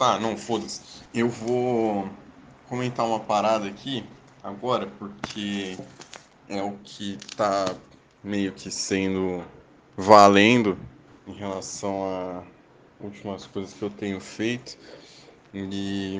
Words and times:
Tá, 0.00 0.18
não, 0.18 0.34
foda-se. 0.34 0.80
Eu 1.12 1.28
vou 1.28 2.08
comentar 2.70 3.04
uma 3.04 3.20
parada 3.20 3.68
aqui 3.68 4.02
agora, 4.42 4.86
porque 4.86 5.76
é 6.48 6.62
o 6.62 6.78
que 6.78 7.18
tá 7.36 7.66
meio 8.24 8.50
que 8.50 8.70
sendo 8.70 9.44
valendo 9.94 10.78
em 11.26 11.34
relação 11.34 12.02
a 12.02 12.42
últimas 12.98 13.46
coisas 13.46 13.74
que 13.74 13.82
eu 13.82 13.90
tenho 13.90 14.18
feito. 14.22 14.78
E 15.52 16.18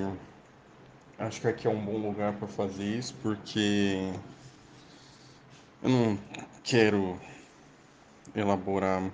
acho 1.19 1.41
que 1.41 1.49
aqui 1.49 1.67
é 1.67 1.71
um 1.71 1.83
bom 1.83 1.97
lugar 1.97 2.35
para 2.35 2.49
fazer 2.49 2.85
isso, 2.85 3.15
porque 3.23 4.13
eu 5.83 5.89
não 5.89 6.19
quero 6.63 7.19
elaborar 8.35 9.11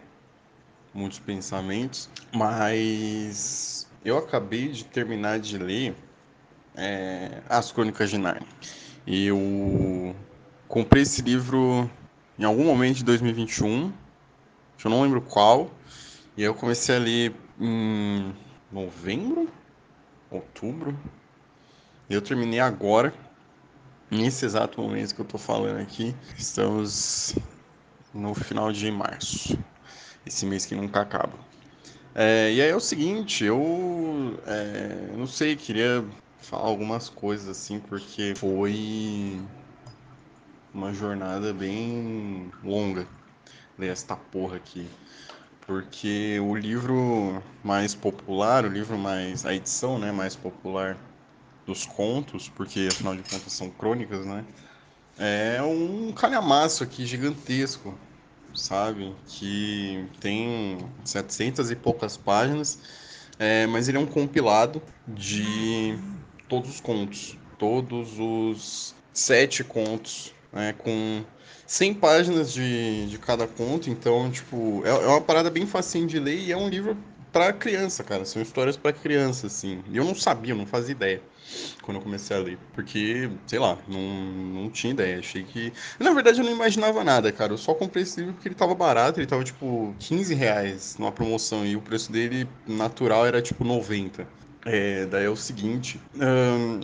muitos 0.93 1.21
pensamentos, 1.21 2.11
mas 2.35 3.87
eu 4.07 4.19
acabei 4.19 4.69
de 4.69 4.85
terminar 4.85 5.41
de 5.41 5.59
ler 5.59 5.93
é, 6.77 7.43
As 7.49 7.73
Crônicas 7.73 8.09
de 8.09 8.17
Narnia. 8.17 8.47
Eu 9.05 10.15
comprei 10.69 11.03
esse 11.03 11.23
livro 11.23 11.91
em 12.39 12.45
algum 12.45 12.65
momento 12.65 12.99
de 12.99 13.05
2021, 13.05 13.93
eu 14.85 14.91
não 14.91 15.03
lembro 15.03 15.21
qual, 15.21 15.69
e 16.37 16.43
eu 16.45 16.55
comecei 16.55 16.95
a 16.95 16.99
ler 17.01 17.35
em 17.59 18.33
novembro, 18.71 19.49
outubro, 20.31 20.97
e 22.09 22.15
eu 22.15 22.23
terminei 22.23 22.61
agora, 22.61 23.13
nesse 24.09 24.45
exato 24.45 24.81
momento 24.81 25.17
que 25.17 25.21
eu 25.21 25.25
tô 25.25 25.39
falando 25.39 25.81
aqui. 25.81 26.15
Estamos 26.39 27.35
no 28.15 28.35
final 28.35 28.71
de 28.71 28.89
março, 28.93 29.59
esse 30.25 30.47
mês 30.47 30.65
que 30.65 30.77
nunca 30.77 31.01
acaba. 31.01 31.56
É, 32.19 32.51
e 32.51 32.63
aí 32.63 32.71
é 32.71 32.75
o 32.75 32.81
seguinte, 32.81 33.45
eu 33.45 34.41
é, 34.47 35.15
não 35.15 35.27
sei, 35.27 35.55
queria 35.55 36.03
falar 36.39 36.67
algumas 36.67 37.11
coisas 37.11 37.47
assim, 37.47 37.79
porque 37.79 38.33
foi 38.35 39.39
uma 40.73 40.95
jornada 40.95 41.53
bem 41.53 42.51
longa 42.65 43.07
ler 43.79 43.89
esta 43.89 44.17
porra 44.17 44.57
aqui. 44.57 44.89
Porque 45.67 46.41
o 46.41 46.55
livro 46.55 47.43
mais 47.63 47.95
popular, 47.95 48.65
o 48.65 48.69
livro 48.69 48.97
mais. 48.97 49.45
a 49.45 49.53
edição 49.55 49.99
né, 49.99 50.11
mais 50.11 50.35
popular 50.35 50.97
dos 51.67 51.85
contos, 51.85 52.49
porque 52.49 52.89
afinal 52.91 53.15
de 53.15 53.23
contas 53.25 53.53
são 53.53 53.69
crônicas, 53.69 54.25
né? 54.25 54.43
É 55.19 55.61
um 55.63 56.13
calhamaço 56.13 56.83
aqui 56.83 57.05
gigantesco, 57.05 57.95
sabe? 58.57 59.15
Que 59.27 60.07
tem 60.21 60.79
700 61.05 61.71
e 61.71 61.77
poucas 61.77 62.17
páginas, 62.17 62.79
é, 63.39 63.67
mas 63.67 63.89
ele 63.89 63.99
é 63.99 64.01
um 64.01 64.07
compilado 64.07 64.83
de 65.07 65.99
todos 66.49 66.71
os 66.71 66.81
contos, 66.81 67.39
todos 67.59 68.19
os 68.19 68.95
sete 69.13 69.63
contos, 69.65 70.35
né, 70.53 70.73
com 70.73 71.25
100 71.67 71.95
páginas 71.95 72.53
de, 72.53 73.07
de 73.07 73.19
cada 73.19 73.47
conto, 73.47 73.91
então, 73.91 74.31
tipo, 74.31 74.83
é, 74.85 74.91
é 74.91 75.07
uma 75.07 75.21
parada 75.21 75.51
bem 75.51 75.67
facinho 75.67 76.07
de 76.07 76.19
ler 76.19 76.39
e 76.39 76.53
é 76.53 76.57
um 76.57 76.69
livro 76.69 76.97
para 77.33 77.53
criança, 77.53 78.03
cara, 78.03 78.25
são 78.25 78.41
histórias 78.41 78.77
para 78.77 78.93
criança, 78.93 79.47
assim. 79.49 79.83
E 79.91 79.97
eu 79.97 80.05
não 80.05 80.15
sabia, 80.15 80.55
não 80.55 80.67
fazia 80.67 80.93
ideia 80.93 81.23
quando 81.83 81.99
eu 81.99 82.03
comecei 82.03 82.37
a 82.37 82.41
ler, 82.41 82.59
porque, 82.73 83.31
sei 83.47 83.59
lá, 83.59 83.79
não, 83.89 84.01
não 84.01 84.71
tinha 84.71 84.93
ideia, 84.93 85.19
achei 85.19 85.45
que... 85.45 85.73
Na 85.99 86.13
verdade, 86.13 86.41
eu 86.41 86.45
não 86.45 86.53
imaginava 86.53 87.05
nada, 87.05 87.31
cara, 87.33 87.53
eu 87.53 87.59
só 87.59 87.75
comprei 87.75 88.03
esse 88.03 88.21
livro 88.21 88.35
porque 88.35 88.49
ele 88.49 88.55
tava 88.55 88.75
barato, 88.75 89.21
ele 89.21 89.27
tava, 89.27 89.45
tipo, 89.45 89.95
15 89.99 90.35
reais 90.35 90.97
numa 90.99 91.13
promoção, 91.13 91.65
e 91.65 91.77
o 91.77 91.81
preço 91.81 92.11
dele 92.11 92.49
natural 92.67 93.27
era, 93.27 93.41
tipo, 93.41 93.65
90. 93.65 94.27
É, 94.69 95.07
daí 95.07 95.27
é 95.27 95.31
o 95.31 95.37
seguinte, 95.37 96.01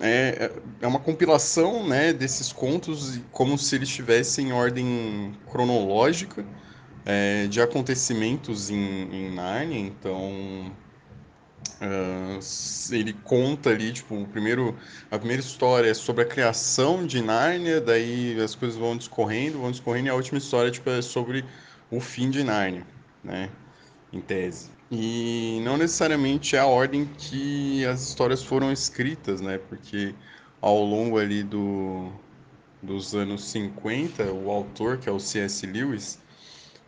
é, 0.00 0.52
é 0.80 0.86
uma 0.86 1.00
compilação 1.00 1.84
né, 1.84 2.12
desses 2.12 2.52
contos 2.52 3.18
como 3.32 3.58
se 3.58 3.74
eles 3.74 3.88
estivessem 3.88 4.50
em 4.50 4.52
ordem 4.52 5.36
cronológica 5.50 6.46
é, 7.04 7.48
de 7.48 7.60
acontecimentos 7.60 8.70
em, 8.70 8.76
em 8.76 9.34
Narnia, 9.34 9.80
então 9.80 10.70
uh, 11.80 12.94
ele 12.94 13.12
conta 13.12 13.70
ali, 13.70 13.92
tipo, 13.92 14.14
o 14.14 14.26
primeiro, 14.26 14.76
a 15.10 15.18
primeira 15.18 15.42
história 15.42 15.90
é 15.90 15.94
sobre 15.94 16.22
a 16.22 16.26
criação 16.26 17.06
de 17.06 17.22
Nárnia, 17.22 17.80
daí 17.80 18.40
as 18.40 18.54
coisas 18.54 18.78
vão 18.78 18.96
discorrendo, 18.96 19.58
vão 19.58 19.70
discorrendo, 19.70 20.06
e 20.08 20.10
a 20.10 20.14
última 20.14 20.38
história 20.38 20.70
tipo, 20.70 20.88
é 20.90 21.02
sobre 21.02 21.44
o 21.90 22.00
fim 22.00 22.30
de 22.30 22.42
Nárnia, 22.44 22.86
né, 23.22 23.50
em 24.12 24.20
tese. 24.20 24.70
E 24.94 25.58
não 25.64 25.78
necessariamente 25.78 26.54
é 26.54 26.58
a 26.58 26.66
ordem 26.66 27.08
que 27.16 27.82
as 27.86 28.02
histórias 28.02 28.42
foram 28.42 28.70
escritas, 28.70 29.40
né? 29.40 29.56
Porque 29.56 30.14
ao 30.60 30.84
longo 30.84 31.18
ali 31.18 31.42
do, 31.42 32.12
dos 32.82 33.14
anos 33.14 33.42
50, 33.44 34.30
o 34.32 34.50
autor, 34.50 34.98
que 34.98 35.08
é 35.08 35.12
o 35.12 35.18
C.S. 35.18 35.64
Lewis, 35.66 36.18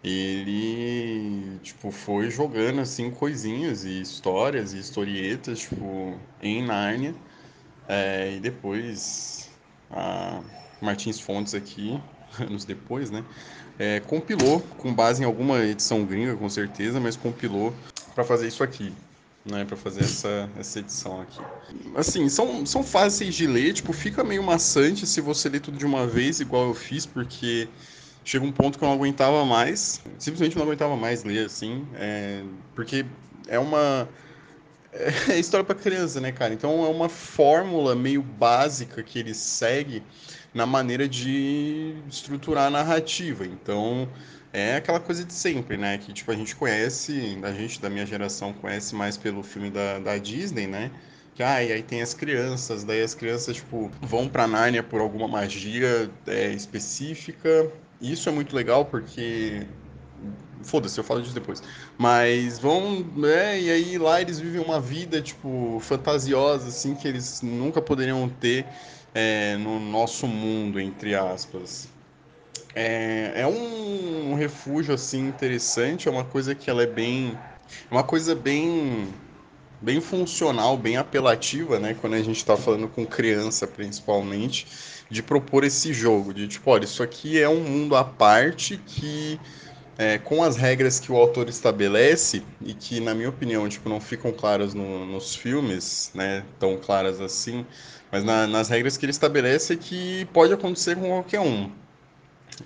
ele 0.04 1.58
tipo 1.62 1.90
foi 1.90 2.30
jogando 2.30 2.80
assim 2.80 3.10
coisinhas 3.10 3.84
e 3.84 4.00
histórias 4.00 4.74
e 4.74 4.78
historietas 4.78 5.60
tipo 5.60 6.18
em 6.42 6.62
Nárnia 6.62 7.14
é, 7.88 8.34
e 8.36 8.40
depois 8.40 9.48
a 9.90 10.40
Martins 10.80 11.18
Fontes 11.18 11.54
aqui 11.54 11.98
anos 12.38 12.64
depois 12.64 13.10
né 13.10 13.24
é, 13.78 14.00
compilou 14.00 14.60
com 14.78 14.92
base 14.94 15.22
em 15.22 15.24
alguma 15.24 15.58
edição 15.64 16.04
gringa 16.04 16.36
com 16.36 16.48
certeza 16.48 17.00
mas 17.00 17.16
compilou 17.16 17.74
para 18.14 18.24
fazer 18.24 18.46
isso 18.46 18.62
aqui, 18.62 18.92
né, 19.44 19.64
para 19.64 19.76
fazer 19.76 20.04
essa, 20.04 20.48
essa 20.56 20.78
edição 20.78 21.20
aqui. 21.20 21.40
Assim, 21.96 22.28
são, 22.28 22.64
são 22.64 22.82
fáceis 22.82 23.34
de 23.34 23.46
ler, 23.46 23.74
tipo, 23.74 23.92
fica 23.92 24.22
meio 24.22 24.42
maçante 24.42 25.06
se 25.06 25.20
você 25.20 25.48
ler 25.48 25.60
tudo 25.60 25.76
de 25.76 25.84
uma 25.84 26.06
vez, 26.06 26.40
igual 26.40 26.68
eu 26.68 26.74
fiz, 26.74 27.04
porque 27.04 27.68
chega 28.24 28.44
um 28.44 28.52
ponto 28.52 28.78
que 28.78 28.84
eu 28.84 28.88
não 28.88 28.94
aguentava 28.94 29.44
mais, 29.44 30.00
simplesmente 30.18 30.56
não 30.56 30.64
aguentava 30.64 30.96
mais 30.96 31.24
ler, 31.24 31.46
assim, 31.46 31.86
é, 31.94 32.42
porque 32.74 33.04
é 33.48 33.58
uma 33.58 34.08
é 35.28 35.38
história 35.38 35.64
para 35.64 35.74
criança, 35.74 36.20
né, 36.20 36.32
cara? 36.32 36.54
Então 36.54 36.84
é 36.84 36.88
uma 36.88 37.08
fórmula 37.08 37.94
meio 37.94 38.22
básica 38.22 39.02
que 39.02 39.18
ele 39.18 39.34
segue 39.34 40.02
na 40.52 40.64
maneira 40.64 41.08
de 41.08 41.96
estruturar 42.08 42.66
a 42.66 42.70
narrativa. 42.70 43.44
Então 43.44 44.08
é 44.52 44.76
aquela 44.76 45.00
coisa 45.00 45.24
de 45.24 45.32
sempre, 45.32 45.76
né? 45.76 45.98
Que 45.98 46.12
tipo 46.12 46.30
a 46.30 46.36
gente 46.36 46.54
conhece, 46.54 47.38
a 47.42 47.52
gente 47.52 47.80
da 47.80 47.90
minha 47.90 48.06
geração 48.06 48.52
conhece 48.52 48.94
mais 48.94 49.16
pelo 49.16 49.42
filme 49.42 49.70
da, 49.70 49.98
da 49.98 50.16
Disney, 50.16 50.66
né? 50.66 50.90
Que 51.34 51.42
ah, 51.42 51.54
aí 51.54 51.82
tem 51.82 52.00
as 52.00 52.14
crianças, 52.14 52.84
daí 52.84 53.02
as 53.02 53.14
crianças 53.14 53.56
tipo 53.56 53.90
vão 54.00 54.28
para 54.28 54.46
Nárnia 54.46 54.84
por 54.84 55.00
alguma 55.00 55.26
magia 55.26 56.08
é, 56.28 56.52
específica. 56.52 57.70
Isso 58.00 58.28
é 58.28 58.32
muito 58.32 58.54
legal 58.54 58.84
porque 58.84 59.66
Foda-se, 60.64 60.98
eu 60.98 61.04
falo 61.04 61.20
disso 61.20 61.34
depois. 61.34 61.62
Mas 61.98 62.58
vão, 62.58 63.00
né? 63.16 63.60
E 63.60 63.70
aí 63.70 63.98
lá 63.98 64.20
eles 64.20 64.40
vivem 64.40 64.60
uma 64.60 64.80
vida, 64.80 65.20
tipo, 65.20 65.78
fantasiosa, 65.80 66.68
assim, 66.68 66.94
que 66.94 67.06
eles 67.06 67.42
nunca 67.42 67.82
poderiam 67.82 68.28
ter 68.28 68.64
é, 69.14 69.56
no 69.58 69.78
nosso 69.78 70.26
mundo, 70.26 70.80
entre 70.80 71.14
aspas. 71.14 71.88
É, 72.74 73.32
é 73.36 73.46
um, 73.46 74.32
um 74.32 74.34
refúgio, 74.34 74.94
assim, 74.94 75.28
interessante, 75.28 76.08
é 76.08 76.10
uma 76.10 76.24
coisa 76.24 76.54
que 76.54 76.68
ela 76.68 76.82
é 76.82 76.86
bem... 76.86 77.38
É 77.90 77.94
uma 77.94 78.04
coisa 78.04 78.34
bem 78.34 79.08
bem 79.80 80.00
funcional, 80.00 80.78
bem 80.78 80.96
apelativa, 80.96 81.78
né? 81.78 81.94
Quando 82.00 82.14
a 82.14 82.22
gente 82.22 82.38
está 82.38 82.56
falando 82.56 82.88
com 82.88 83.04
criança, 83.04 83.66
principalmente, 83.66 84.66
de 85.10 85.22
propor 85.22 85.64
esse 85.64 85.92
jogo, 85.92 86.32
de 86.32 86.48
tipo, 86.48 86.70
olha, 86.70 86.84
isso 86.84 87.02
aqui 87.02 87.40
é 87.40 87.48
um 87.48 87.60
mundo 87.60 87.96
à 87.96 88.04
parte 88.04 88.76
que 88.78 89.38
é, 89.96 90.18
com 90.18 90.42
as 90.42 90.56
regras 90.56 90.98
que 90.98 91.12
o 91.12 91.16
autor 91.16 91.48
estabelece 91.48 92.42
e 92.60 92.74
que, 92.74 93.00
na 93.00 93.14
minha 93.14 93.28
opinião, 93.28 93.68
tipo, 93.68 93.88
não 93.88 94.00
ficam 94.00 94.32
claras 94.32 94.74
no, 94.74 95.06
nos 95.06 95.34
filmes, 95.36 96.10
né, 96.14 96.44
tão 96.58 96.76
claras 96.76 97.20
assim, 97.20 97.64
mas 98.10 98.24
na, 98.24 98.46
nas 98.46 98.68
regras 98.68 98.96
que 98.96 99.04
ele 99.04 99.10
estabelece 99.10 99.74
é 99.74 99.76
que 99.76 100.24
pode 100.32 100.52
acontecer 100.52 100.96
com 100.96 101.08
qualquer 101.08 101.40
um, 101.40 101.70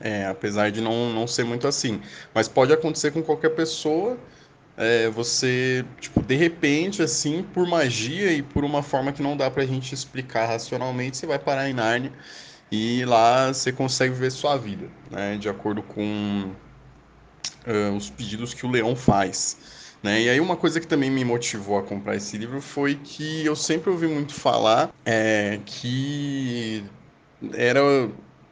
é, 0.01 0.27
apesar 0.27 0.71
de 0.71 0.81
não, 0.81 1.13
não 1.13 1.27
ser 1.27 1.45
muito 1.45 1.67
assim, 1.67 2.01
mas 2.35 2.49
pode 2.49 2.73
acontecer 2.73 3.11
com 3.11 3.23
qualquer 3.23 3.51
pessoa, 3.51 4.19
é, 4.79 5.11
você, 5.11 5.85
tipo, 6.01 6.23
de 6.23 6.37
repente, 6.37 7.03
assim, 7.03 7.43
por 7.43 7.67
magia 7.67 8.33
e 8.33 8.43
por 8.43 8.65
uma 8.65 8.83
forma 8.83 9.13
que 9.13 9.21
não 9.21 9.37
dá 9.37 9.51
pra 9.51 9.67
gente 9.67 9.93
explicar 9.93 10.47
racionalmente, 10.47 11.17
você 11.17 11.27
vai 11.27 11.39
parar 11.39 11.69
em 11.69 11.75
Narnia 11.75 12.13
e 12.71 13.05
lá 13.05 13.53
você 13.53 13.73
consegue 13.73 14.15
viver 14.15 14.31
sua 14.31 14.57
vida, 14.57 14.89
né, 15.11 15.37
de 15.37 15.49
acordo 15.49 15.83
com 15.83 16.53
uh, 17.67 17.97
os 17.97 18.09
pedidos 18.09 18.55
que 18.55 18.65
o 18.65 18.71
Leão 18.71 18.95
faz. 18.95 19.57
Né? 20.01 20.23
E 20.23 20.29
aí 20.29 20.39
uma 20.39 20.57
coisa 20.57 20.79
que 20.79 20.87
também 20.87 21.11
me 21.11 21.25
motivou 21.25 21.77
a 21.77 21.83
comprar 21.83 22.15
esse 22.15 22.39
livro 22.39 22.61
foi 22.61 22.95
que 22.95 23.45
eu 23.45 23.57
sempre 23.57 23.91
ouvi 23.91 24.07
muito 24.07 24.33
falar 24.33 24.95
é, 25.05 25.59
que 25.67 26.85
era 27.53 27.81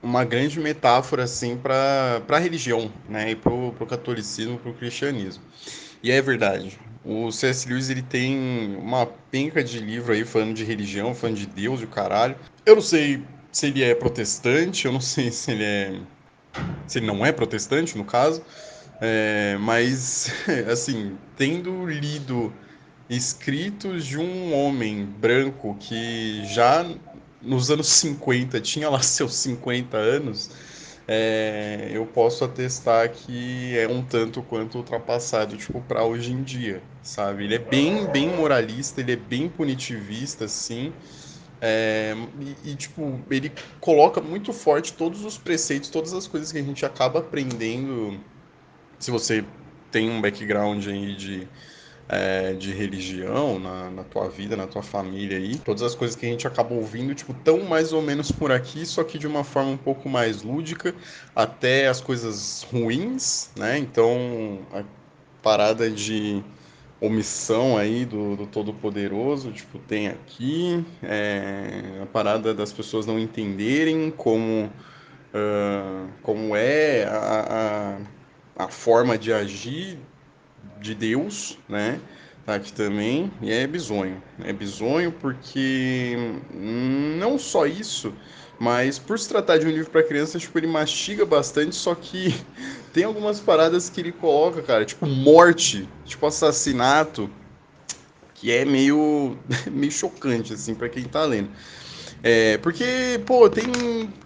uma 0.02 0.24
grande 0.24 0.58
metáfora 0.58 1.22
assim 1.22 1.56
para 1.56 2.20
a 2.28 2.38
religião, 2.38 2.90
né? 3.08 3.30
E 3.30 3.36
para 3.36 3.52
o 3.52 3.86
catolicismo, 3.86 4.58
para 4.58 4.70
o 4.70 4.74
cristianismo. 4.74 5.42
E 6.02 6.10
é 6.10 6.20
verdade. 6.20 6.78
O 7.04 7.30
C.S. 7.30 7.68
Lewis 7.68 7.88
ele 7.88 8.02
tem 8.02 8.76
uma 8.76 9.06
penca 9.30 9.62
de 9.62 9.78
livro 9.78 10.12
aí 10.12 10.24
falando 10.24 10.54
de 10.54 10.64
religião, 10.64 11.14
falando 11.14 11.36
de 11.36 11.46
Deus 11.46 11.80
e 11.80 11.84
o 11.84 11.88
caralho. 11.88 12.36
Eu 12.64 12.74
não 12.74 12.82
sei 12.82 13.22
se 13.52 13.66
ele 13.66 13.82
é 13.82 13.94
protestante, 13.94 14.86
eu 14.86 14.92
não 14.92 15.00
sei 15.00 15.30
se 15.30 15.52
ele 15.52 15.64
é. 15.64 16.00
se 16.86 16.98
ele 16.98 17.06
não 17.06 17.24
é 17.24 17.32
protestante, 17.32 17.96
no 17.96 18.04
caso. 18.04 18.42
É, 19.00 19.56
mas, 19.60 20.30
assim, 20.70 21.16
tendo 21.36 21.86
lido 21.86 22.52
escritos 23.08 24.04
de 24.04 24.18
um 24.18 24.52
homem 24.52 25.04
branco 25.04 25.76
que 25.78 26.44
já 26.46 26.84
nos 27.40 27.70
anos 27.70 27.86
50 27.86 28.60
tinha 28.60 28.90
lá 28.90 29.00
seus 29.02 29.34
50 29.36 29.96
anos, 29.96 30.50
é, 31.08 31.90
eu 31.92 32.04
posso 32.06 32.44
atestar 32.44 33.10
que 33.12 33.76
é 33.78 33.86
um 33.86 34.02
tanto 34.04 34.42
quanto 34.42 34.78
ultrapassado, 34.78 35.56
tipo, 35.56 35.80
para 35.82 36.04
hoje 36.04 36.32
em 36.32 36.42
dia, 36.42 36.82
sabe? 37.02 37.44
Ele 37.44 37.54
é 37.54 37.58
bem, 37.58 38.06
bem 38.06 38.28
moralista, 38.28 39.00
ele 39.00 39.12
é 39.12 39.16
bem 39.16 39.48
punitivista, 39.48 40.46
assim, 40.46 40.92
é, 41.60 42.14
e, 42.40 42.72
e, 42.72 42.76
tipo, 42.76 43.20
ele 43.30 43.52
coloca 43.80 44.20
muito 44.20 44.52
forte 44.52 44.92
todos 44.92 45.24
os 45.24 45.38
preceitos, 45.38 45.90
todas 45.90 46.12
as 46.12 46.26
coisas 46.26 46.50
que 46.50 46.58
a 46.58 46.62
gente 46.62 46.84
acaba 46.84 47.20
aprendendo, 47.20 48.20
se 48.98 49.10
você 49.10 49.44
tem 49.90 50.10
um 50.10 50.20
background 50.20 50.86
aí 50.88 51.14
de 51.14 51.48
é, 52.08 52.52
de 52.52 52.72
religião 52.72 53.58
na, 53.58 53.90
na 53.90 54.04
tua 54.04 54.28
vida, 54.28 54.56
na 54.56 54.66
tua 54.66 54.82
família 54.82 55.38
aí. 55.38 55.58
Todas 55.58 55.82
as 55.82 55.94
coisas 55.94 56.16
que 56.16 56.26
a 56.26 56.28
gente 56.28 56.46
acaba 56.46 56.74
ouvindo, 56.74 57.14
tipo, 57.14 57.34
tão 57.34 57.60
mais 57.64 57.92
ou 57.92 58.00
menos 58.00 58.30
por 58.30 58.52
aqui, 58.52 58.86
só 58.86 59.02
que 59.02 59.18
de 59.18 59.26
uma 59.26 59.44
forma 59.44 59.70
um 59.70 59.76
pouco 59.76 60.08
mais 60.08 60.42
lúdica, 60.42 60.94
até 61.34 61.88
as 61.88 62.00
coisas 62.00 62.66
ruins, 62.70 63.50
né? 63.56 63.78
Então, 63.78 64.60
a 64.72 64.84
parada 65.42 65.90
de 65.90 66.42
omissão 67.00 67.76
aí 67.76 68.04
do, 68.04 68.36
do 68.36 68.46
Todo-Poderoso, 68.46 69.52
tipo, 69.52 69.78
tem 69.78 70.08
aqui, 70.08 70.84
é, 71.02 72.00
a 72.02 72.06
parada 72.06 72.54
das 72.54 72.72
pessoas 72.72 73.04
não 73.04 73.18
entenderem 73.18 74.10
como, 74.10 74.70
uh, 75.34 76.08
como 76.22 76.56
é 76.56 77.04
a, 77.04 77.98
a, 78.58 78.64
a 78.64 78.68
forma 78.68 79.18
de 79.18 79.32
agir 79.32 79.98
de 80.80 80.94
Deus, 80.94 81.58
né? 81.68 82.00
Tá 82.44 82.54
aqui 82.54 82.72
também, 82.72 83.30
e 83.42 83.52
é 83.52 83.66
bizonho. 83.66 84.22
É 84.44 84.52
bizonho 84.52 85.10
porque 85.10 86.16
hum, 86.54 87.16
não 87.18 87.38
só 87.38 87.66
isso, 87.66 88.14
mas 88.58 88.98
por 88.98 89.18
se 89.18 89.28
tratar 89.28 89.58
de 89.58 89.66
um 89.66 89.70
livro 89.70 89.90
para 89.90 90.02
criança, 90.02 90.38
tipo, 90.38 90.56
ele 90.58 90.68
mastiga 90.68 91.26
bastante, 91.26 91.74
só 91.74 91.94
que 91.94 92.34
tem 92.94 93.04
algumas 93.04 93.40
paradas 93.40 93.90
que 93.90 94.00
ele 94.00 94.12
coloca, 94.12 94.62
cara, 94.62 94.84
tipo 94.84 95.06
morte, 95.06 95.88
tipo 96.04 96.24
assassinato, 96.24 97.28
que 98.34 98.52
é 98.52 98.64
meio, 98.64 99.36
meio 99.70 99.92
chocante, 99.92 100.52
assim, 100.52 100.74
para 100.74 100.88
quem 100.88 101.04
tá 101.04 101.24
lendo. 101.24 101.50
É, 102.22 102.58
porque, 102.58 103.20
pô, 103.26 103.48
tem 103.48 103.66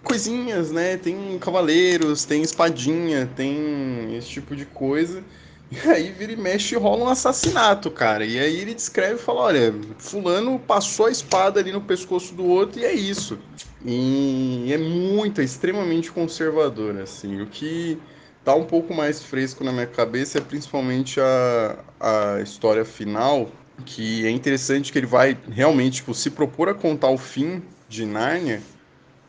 coisinhas, 0.03 0.71
né? 0.71 0.97
Tem 0.97 1.37
cavaleiros, 1.39 2.25
tem 2.25 2.41
espadinha, 2.41 3.29
tem 3.35 4.15
esse 4.15 4.27
tipo 4.27 4.55
de 4.55 4.65
coisa. 4.65 5.23
E 5.71 5.79
aí 5.89 6.11
vira 6.11 6.33
e 6.33 6.35
mexe 6.35 6.75
rola 6.75 7.05
um 7.05 7.07
assassinato, 7.07 7.89
cara. 7.89 8.25
E 8.25 8.37
aí 8.37 8.59
ele 8.59 8.73
descreve 8.73 9.15
e 9.15 9.23
fala: 9.23 9.41
olha, 9.41 9.73
fulano 9.97 10.59
passou 10.59 11.05
a 11.05 11.11
espada 11.11 11.59
ali 11.59 11.71
no 11.71 11.81
pescoço 11.81 12.35
do 12.35 12.45
outro 12.45 12.81
e 12.81 12.85
é 12.85 12.93
isso. 12.93 13.39
E 13.85 14.71
é 14.71 14.77
muito, 14.77 15.41
é 15.41 15.43
extremamente 15.43 16.11
conservador, 16.11 16.99
assim. 16.99 17.41
O 17.41 17.47
que 17.47 17.97
tá 18.43 18.53
um 18.53 18.65
pouco 18.65 18.93
mais 18.93 19.23
fresco 19.23 19.63
na 19.63 19.71
minha 19.71 19.87
cabeça 19.87 20.39
é 20.39 20.41
principalmente 20.41 21.19
a, 21.19 21.79
a 21.99 22.41
história 22.41 22.83
final, 22.83 23.49
que 23.85 24.25
é 24.25 24.29
interessante 24.29 24.91
que 24.91 24.99
ele 24.99 25.07
vai 25.07 25.37
realmente 25.49 25.95
tipo, 25.95 26.13
se 26.13 26.29
propor 26.29 26.69
a 26.69 26.73
contar 26.73 27.09
o 27.09 27.17
fim 27.17 27.63
de 27.87 28.05
Nárnia. 28.05 28.61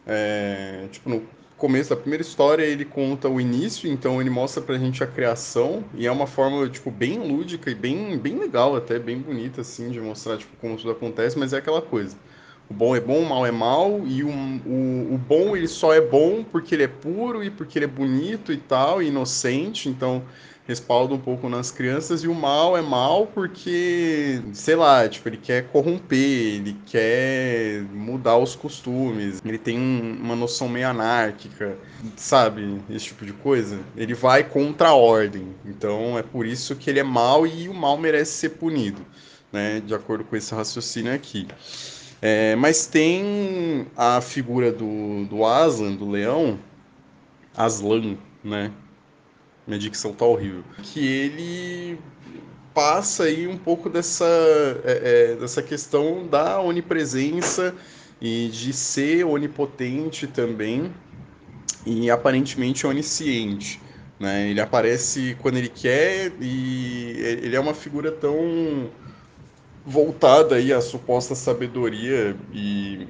É, 0.05 0.89
tipo, 0.91 1.09
no 1.09 1.23
começo 1.63 1.91
da 1.91 1.97
primeira 1.97 2.23
história 2.23 2.65
ele 2.65 2.85
conta 2.85 3.29
o 3.29 3.41
início, 3.41 3.89
então 3.89 4.21
ele 4.21 4.29
mostra 4.29 4.61
pra 4.61 4.77
gente 4.77 5.05
a 5.05 5.07
criação 5.07 5.85
e 5.95 6.09
é 6.09 6.11
uma 6.11 6.27
forma 6.27 6.69
tipo 6.69 6.91
bem 6.91 7.21
lúdica 7.21 7.71
e 7.71 7.75
bem 7.75 8.19
bem 8.19 8.37
legal, 8.37 8.75
até 8.75 8.99
bem 8.99 9.17
bonita 9.21 9.61
assim 9.61 9.89
de 9.93 10.01
mostrar 10.01 10.37
tipo 10.39 10.57
como 10.57 10.77
tudo 10.77 10.91
acontece, 10.91 11.39
mas 11.39 11.53
é 11.53 11.59
aquela 11.59 11.81
coisa. 11.81 12.17
O 12.73 12.75
bom 12.75 12.97
é 12.97 13.01
bom, 13.01 13.21
o 13.21 13.29
mal 13.29 13.45
é 13.45 13.51
mal 13.51 14.01
e 14.07 14.25
o, 14.25 14.31
o, 14.31 15.15
o 15.15 15.19
bom 15.19 15.55
ele 15.55 15.69
só 15.69 15.93
é 15.93 16.01
bom 16.01 16.43
porque 16.43 16.75
ele 16.75 16.85
é 16.85 16.89
puro 16.89 17.45
e 17.45 17.51
porque 17.51 17.79
ele 17.79 17.85
é 17.85 17.89
bonito 17.89 18.51
e 18.51 18.57
tal, 18.57 19.03
e 19.03 19.09
inocente, 19.09 19.91
então 19.91 20.23
respalda 20.67 21.13
um 21.13 21.19
pouco 21.19 21.51
nas 21.51 21.71
crianças, 21.71 22.25
e 22.25 22.29
o 22.29 22.35
mal 22.35 22.79
é 22.79 22.81
mal 22.81 23.27
porque, 23.27 24.41
sei 24.55 24.75
lá, 24.75 25.07
tipo, 25.07 25.29
ele 25.29 25.37
quer 25.37 25.69
corromper, 25.69 26.17
ele 26.17 26.75
quer 26.87 27.83
mudar 27.93 28.39
os 28.39 28.57
costumes, 28.57 29.43
ele 29.45 29.59
tem 29.59 29.79
uma 29.79 30.35
noção 30.35 30.67
meio 30.67 30.89
anárquica, 30.89 31.77
sabe? 32.17 32.81
Esse 32.89 33.07
tipo 33.07 33.27
de 33.27 33.35
coisa. 33.35 33.79
Ele 33.95 34.15
vai 34.15 34.45
contra 34.45 34.89
a 34.89 34.95
ordem. 34.95 35.49
Então 35.67 36.19
é 36.19 36.23
por 36.23 36.47
isso 36.47 36.75
que 36.75 36.89
ele 36.89 37.01
é 37.01 37.05
mal 37.05 37.47
e 37.47 37.69
o 37.69 37.75
mal 37.75 37.99
merece 37.99 38.33
ser 38.33 38.51
punido, 38.51 39.03
né? 39.53 39.83
De 39.85 39.95
acordo 39.95 40.25
com 40.25 40.37
esse 40.37 40.55
raciocínio 40.55 41.13
aqui. 41.13 41.47
É, 42.25 42.55
mas 42.55 42.87
tem 42.87 43.85
a 43.97 44.21
figura 44.21 44.71
do, 44.71 45.25
do 45.25 45.45
Aslan, 45.45 45.97
do 45.97 46.09
leão, 46.09 46.57
Aslan, 47.53 48.17
né? 48.45 48.71
Minha 49.67 49.81
dicção 49.81 50.13
tá 50.13 50.25
horrível. 50.25 50.63
Que 50.85 51.05
ele 51.05 51.99
passa 52.73 53.25
aí 53.25 53.49
um 53.49 53.59
pouco 53.59 53.91
dessa, 53.91 54.25
é, 54.85 55.33
é, 55.33 55.37
dessa 55.37 55.61
questão 55.61 56.25
da 56.25 56.61
onipresença 56.61 57.75
e 58.21 58.49
de 58.53 58.73
ser 58.73 59.25
onipotente 59.25 60.29
também 60.29 60.93
e 61.85 62.09
aparentemente 62.09 62.87
onisciente. 62.87 63.81
Né? 64.21 64.49
Ele 64.49 64.61
aparece 64.61 65.37
quando 65.43 65.57
ele 65.57 65.69
quer 65.69 66.33
e 66.41 67.17
ele 67.43 67.57
é 67.57 67.61
uma 67.61 67.75
figura 67.75 68.13
tão 68.13 68.89
voltada 69.85 70.57
aí 70.57 70.73
à 70.73 70.81
suposta 70.81 71.35
sabedoria 71.35 72.37
e 72.53 73.07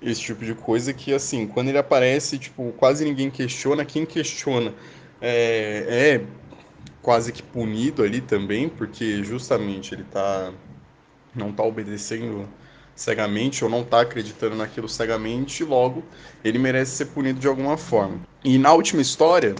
esse 0.00 0.20
tipo 0.20 0.44
de 0.44 0.54
coisa 0.54 0.92
que 0.92 1.12
assim 1.12 1.46
quando 1.46 1.68
ele 1.68 1.78
aparece 1.78 2.38
tipo 2.38 2.72
quase 2.76 3.04
ninguém 3.04 3.30
questiona 3.30 3.84
quem 3.84 4.06
questiona 4.06 4.72
é, 5.20 5.84
é 5.88 6.24
quase 7.02 7.32
que 7.32 7.42
punido 7.42 8.02
ali 8.02 8.20
também, 8.20 8.68
porque 8.68 9.22
justamente 9.22 9.94
ele 9.94 10.04
tá 10.04 10.52
não 11.34 11.50
está 11.50 11.62
obedecendo 11.62 12.48
cegamente 12.94 13.64
ou 13.64 13.70
não 13.70 13.82
está 13.82 14.00
acreditando 14.00 14.56
naquilo 14.56 14.88
cegamente, 14.88 15.62
logo 15.64 16.02
ele 16.44 16.58
merece 16.58 16.96
ser 16.96 17.06
punido 17.06 17.38
de 17.38 17.46
alguma 17.46 17.76
forma. 17.76 18.20
E 18.44 18.58
na 18.58 18.72
última 18.72 19.00
história, 19.00 19.54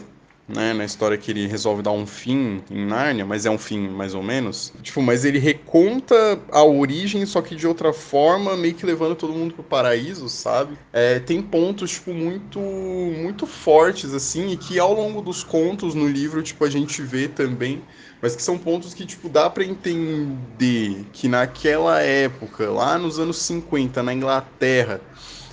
né, 0.49 0.73
na 0.73 0.85
história 0.85 1.19
que 1.19 1.31
ele 1.31 1.47
resolve 1.47 1.83
dar 1.83 1.93
um 1.93 2.07
fim 2.07 2.63
em 2.71 2.87
Nárnia, 2.87 3.27
mas 3.27 3.45
é 3.45 3.51
um 3.51 3.59
fim 3.59 3.87
mais 3.89 4.15
ou 4.15 4.23
menos. 4.23 4.73
Tipo, 4.83 5.03
mas 5.03 5.25
ele 5.25 5.39
reconta 5.39 6.41
a 6.51 6.65
origem, 6.65 7.27
só 7.27 7.43
que 7.43 7.55
de 7.55 7.67
outra 7.67 7.93
forma, 7.93 8.57
meio 8.57 8.75
que 8.75 8.87
levando 8.87 9.15
todo 9.15 9.33
mundo 9.33 9.53
pro 9.53 9.63
paraíso, 9.63 10.29
sabe? 10.29 10.79
É, 10.93 11.19
tem 11.19 11.43
pontos, 11.43 11.91
tipo, 11.91 12.15
muito, 12.15 12.59
muito 12.59 13.47
fortes, 13.47 14.15
assim, 14.15 14.53
e 14.53 14.57
que 14.57 14.79
ao 14.79 14.95
longo 14.95 15.21
dos 15.21 15.45
contos 15.45 15.95
no 15.95 16.09
livro, 16.09 16.43
tipo, 16.43 16.65
a 16.65 16.71
gente 16.71 17.03
vê 17.03 17.29
também, 17.29 17.83
mas 18.23 18.35
que 18.35 18.43
são 18.43 18.57
pontos 18.57 18.95
que, 18.95 19.05
tipo, 19.05 19.29
dá 19.29 19.51
para 19.51 19.65
entender 19.65 21.05
que 21.13 21.29
naquela 21.29 22.01
época, 22.01 22.71
lá 22.71 22.99
nos 22.99 23.19
anos 23.19 23.37
50, 23.39 24.03
na 24.03 24.15
Inglaterra, 24.15 25.01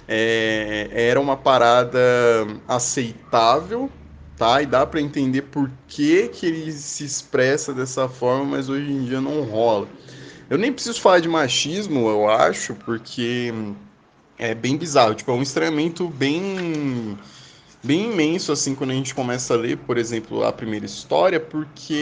é, 0.07 0.89
era 0.93 1.19
uma 1.19 1.35
parada 1.35 1.99
aceitável, 2.67 3.89
tá? 4.37 4.61
E 4.61 4.65
dá 4.65 4.85
para 4.85 5.01
entender 5.01 5.43
por 5.43 5.69
que, 5.87 6.27
que 6.29 6.45
ele 6.45 6.71
se 6.71 7.03
expressa 7.03 7.73
dessa 7.73 8.07
forma, 8.07 8.45
mas 8.45 8.69
hoje 8.69 8.91
em 8.91 9.05
dia 9.05 9.21
não 9.21 9.43
rola. 9.43 9.87
Eu 10.49 10.57
nem 10.57 10.71
preciso 10.71 11.01
falar 11.01 11.19
de 11.19 11.27
machismo, 11.27 12.07
eu 12.07 12.29
acho, 12.29 12.75
porque 12.75 13.53
é 14.37 14.53
bem 14.53 14.77
bizarro. 14.77 15.15
Tipo, 15.15 15.31
é 15.31 15.33
um 15.33 15.41
estranhamento 15.41 16.07
bem 16.09 17.17
bem 17.83 18.11
imenso 18.11 18.51
assim 18.51 18.73
quando 18.73 18.89
a 18.89 18.93
gente 18.93 19.13
começa 19.13 19.53
a 19.53 19.57
ler, 19.57 19.77
por 19.77 19.95
exemplo, 19.97 20.43
a 20.43 20.51
primeira 20.51 20.87
história, 20.87 21.39
porque 21.39 21.93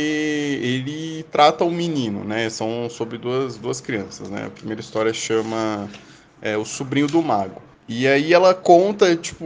ele 0.62 1.24
trata 1.30 1.66
o 1.66 1.72
menino, 1.72 2.24
né? 2.24 2.50
São 2.50 2.90
sobre 2.90 3.18
duas, 3.18 3.58
duas 3.58 3.82
crianças, 3.82 4.30
né? 4.30 4.46
A 4.46 4.50
primeira 4.50 4.80
história 4.80 5.14
chama 5.14 5.90
é, 6.42 6.58
O 6.58 6.64
Sobrinho 6.64 7.08
do 7.08 7.22
Mago. 7.22 7.62
E 7.88 8.08
aí 8.08 8.34
ela 8.34 8.54
conta, 8.54 9.16
tipo, 9.16 9.46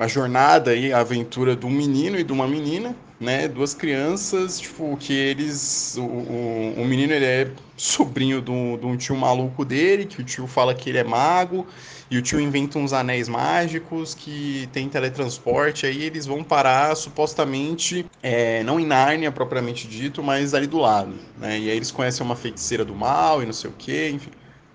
a 0.00 0.08
jornada 0.08 0.74
e 0.74 0.92
a 0.92 1.00
aventura 1.00 1.54
de 1.54 1.64
um 1.64 1.70
menino 1.70 2.18
e 2.18 2.24
de 2.24 2.32
uma 2.32 2.46
menina, 2.48 2.94
né? 3.20 3.46
Duas 3.46 3.72
crianças, 3.72 4.58
tipo, 4.60 4.96
que 4.96 5.12
eles. 5.12 5.96
O, 5.96 6.02
o, 6.02 6.74
o 6.78 6.84
menino 6.84 7.12
ele 7.12 7.24
é 7.24 7.50
sobrinho 7.76 8.42
de 8.42 8.50
um 8.50 8.96
tio 8.96 9.16
maluco 9.16 9.64
dele, 9.64 10.06
que 10.06 10.20
o 10.20 10.24
tio 10.24 10.46
fala 10.48 10.74
que 10.74 10.90
ele 10.90 10.98
é 10.98 11.04
mago, 11.04 11.66
e 12.10 12.18
o 12.18 12.22
tio 12.22 12.40
inventa 12.40 12.78
uns 12.80 12.92
anéis 12.92 13.28
mágicos 13.28 14.14
que 14.14 14.68
tem 14.72 14.88
teletransporte, 14.88 15.86
aí 15.86 16.02
eles 16.02 16.26
vão 16.26 16.42
parar 16.42 16.96
supostamente, 16.96 18.04
é, 18.22 18.62
não 18.64 18.78
em 18.80 18.86
Nárnia 18.86 19.30
propriamente 19.30 19.86
dito, 19.86 20.22
mas 20.22 20.52
ali 20.52 20.66
do 20.66 20.78
lado, 20.78 21.14
né? 21.38 21.58
E 21.58 21.70
aí 21.70 21.76
eles 21.76 21.92
conhecem 21.92 22.26
uma 22.26 22.36
feiticeira 22.36 22.84
do 22.84 22.94
mal 22.94 23.42
e 23.42 23.46
não 23.46 23.52
sei 23.52 23.70
o 23.70 23.74
que, 23.74 24.10
enfim 24.10 24.30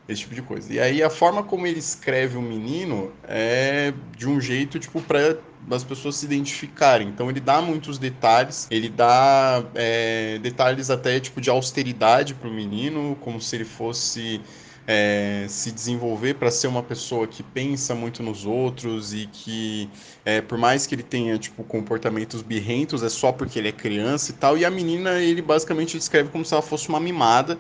esse 0.10 0.22
tipo 0.22 0.36
de 0.36 0.42
coisa. 0.42 0.74
E 0.74 0.80
aí 0.80 1.04
a 1.04 1.10
forma 1.10 1.44
como 1.44 1.68
ele 1.68 1.80
escreve 1.80 2.38
o 2.38 2.42
menino 2.42 3.12
é 3.28 3.94
de 4.18 4.28
um 4.28 4.42
jeito, 4.42 4.80
tipo, 4.80 5.02
para 5.02 5.38
as 5.70 5.84
pessoas 5.84 6.16
se 6.16 6.26
identificarem. 6.26 7.08
Então 7.08 7.30
ele 7.30 7.40
dá 7.40 7.62
muitos 7.62 7.98
detalhes, 7.98 8.68
ele 8.72 8.90
dá 8.90 9.64
é, 9.76 10.40
detalhes 10.40 10.90
até 10.90 11.20
tipo 11.20 11.40
de 11.40 11.50
austeridade 11.50 12.34
para 12.34 12.50
o 12.50 12.54
menino, 12.54 13.16
como 13.22 13.40
se 13.40 13.56
ele 13.56 13.66
fosse 13.66 14.42
é, 14.88 15.46
se 15.48 15.72
desenvolver 15.72 16.34
para 16.34 16.50
ser 16.50 16.66
uma 16.66 16.82
pessoa 16.82 17.28
que 17.28 17.44
pensa 17.44 17.94
muito 17.94 18.24
nos 18.24 18.44
outros 18.44 19.14
e 19.14 19.30
que, 19.32 19.88
é, 20.26 20.42
por 20.42 20.58
mais 20.58 20.88
que 20.88 20.96
ele 20.96 21.04
tenha 21.04 21.38
tipo 21.38 21.64
comportamentos 21.64 22.42
birrentos, 22.42 23.04
é 23.04 23.10
só 23.10 23.32
porque 23.32 23.60
ele 23.60 23.68
é 23.68 23.72
criança 23.72 24.32
e 24.32 24.34
tal. 24.34 24.58
E 24.58 24.66
a 24.66 24.72
menina 24.72 25.22
ele 25.22 25.44
basicamente 25.44 25.96
descreve 25.96 26.30
como 26.30 26.44
se 26.44 26.56
ela 26.56 26.64
fosse 26.64 26.90
uma 26.90 27.00
mimada 27.00 27.60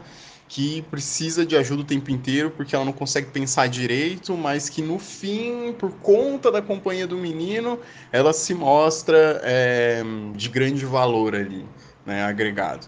que 0.50 0.82
precisa 0.90 1.46
de 1.46 1.56
ajuda 1.56 1.84
o 1.84 1.86
tempo 1.86 2.10
inteiro 2.10 2.50
porque 2.50 2.76
ela 2.76 2.84
não 2.84 2.92
consegue 2.92 3.28
pensar 3.30 3.68
direito, 3.70 4.36
mas 4.36 4.68
que 4.68 4.82
no 4.82 4.98
fim, 4.98 5.72
por 5.78 5.92
conta 5.92 6.52
da 6.52 6.60
companhia 6.60 7.06
do 7.06 7.16
menino, 7.16 7.80
ela 8.12 8.34
se 8.34 8.56
mostra 8.56 9.40
é, 9.44 10.02
de 10.36 10.50
grande 10.50 10.86
valor 10.86 11.36
ali, 11.36 11.64
né, 12.04 12.24
agregado. 12.24 12.88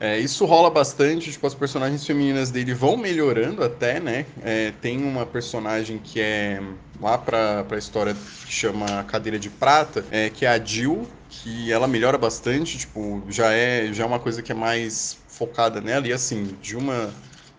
É, 0.00 0.18
isso 0.18 0.44
rola 0.46 0.68
bastante, 0.68 1.30
tipo, 1.30 1.46
as 1.46 1.54
personagens 1.54 2.04
femininas 2.04 2.50
dele 2.50 2.74
vão 2.74 2.96
melhorando 2.96 3.62
até, 3.62 4.00
né? 4.00 4.26
É, 4.42 4.72
tem 4.80 5.00
uma 5.00 5.24
personagem 5.24 5.98
que 5.98 6.18
é 6.20 6.60
lá 7.00 7.16
pra, 7.16 7.62
pra 7.62 7.78
história 7.78 8.12
que 8.44 8.52
chama 8.52 9.04
Cadeira 9.04 9.38
de 9.38 9.48
Prata, 9.48 10.04
é, 10.10 10.28
que 10.28 10.44
é 10.44 10.48
a 10.48 10.58
Jill, 10.58 11.06
que 11.28 11.70
ela 11.70 11.86
melhora 11.86 12.18
bastante, 12.18 12.78
tipo, 12.78 13.22
já 13.28 13.52
é, 13.52 13.92
já 13.92 14.02
é 14.02 14.06
uma 14.06 14.18
coisa 14.18 14.42
que 14.42 14.50
é 14.50 14.54
mais 14.56 15.21
focada 15.42 15.80
nela 15.80 16.06
e 16.06 16.12
assim, 16.12 16.56
de 16.62 16.76
uma 16.76 17.12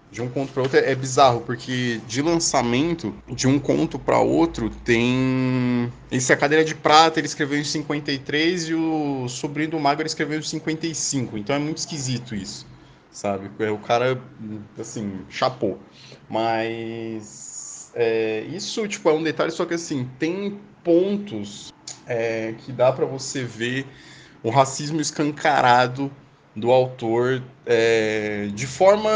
de 0.09 0.21
um 0.21 0.29
conto 0.29 0.53
para 0.53 0.61
outro 0.61 0.77
é, 0.77 0.91
é 0.91 0.95
bizarro, 0.95 1.41
porque 1.41 1.99
de 2.07 2.21
lançamento, 2.21 3.15
de 3.27 3.47
um 3.47 3.59
conto 3.59 3.97
para 3.97 4.19
outro, 4.19 4.69
tem. 4.69 5.91
Esse 6.11 6.31
A 6.31 6.37
Cadeira 6.37 6.63
de 6.63 6.75
Prata 6.75 7.19
ele 7.19 7.25
escreveu 7.25 7.59
em 7.59 7.63
53 7.63 8.69
e 8.69 8.73
o 8.75 9.27
Sobrinho 9.27 9.71
do 9.71 9.79
Mago 9.79 10.01
ele 10.01 10.07
escreveu 10.07 10.37
em 10.37 10.43
55. 10.43 11.35
Então 11.37 11.55
é 11.55 11.59
muito 11.59 11.79
esquisito 11.79 12.35
isso, 12.35 12.67
sabe? 13.11 13.49
É, 13.57 13.71
o 13.71 13.79
cara, 13.79 14.21
assim, 14.79 15.21
chapou. 15.29 15.79
Mas. 16.29 17.91
É, 17.95 18.41
isso, 18.51 18.87
tipo, 18.87 19.09
é 19.09 19.13
um 19.13 19.23
detalhe, 19.23 19.51
só 19.51 19.65
que 19.65 19.73
assim, 19.73 20.07
tem 20.19 20.59
pontos 20.83 21.73
é, 22.05 22.53
que 22.59 22.71
dá 22.71 22.91
para 22.91 23.05
você 23.05 23.43
ver 23.43 23.87
o 24.43 24.49
racismo 24.51 25.01
escancarado 25.01 26.11
do 26.55 26.71
autor 26.71 27.41
é, 27.65 28.49
de 28.53 28.67
forma 28.67 29.09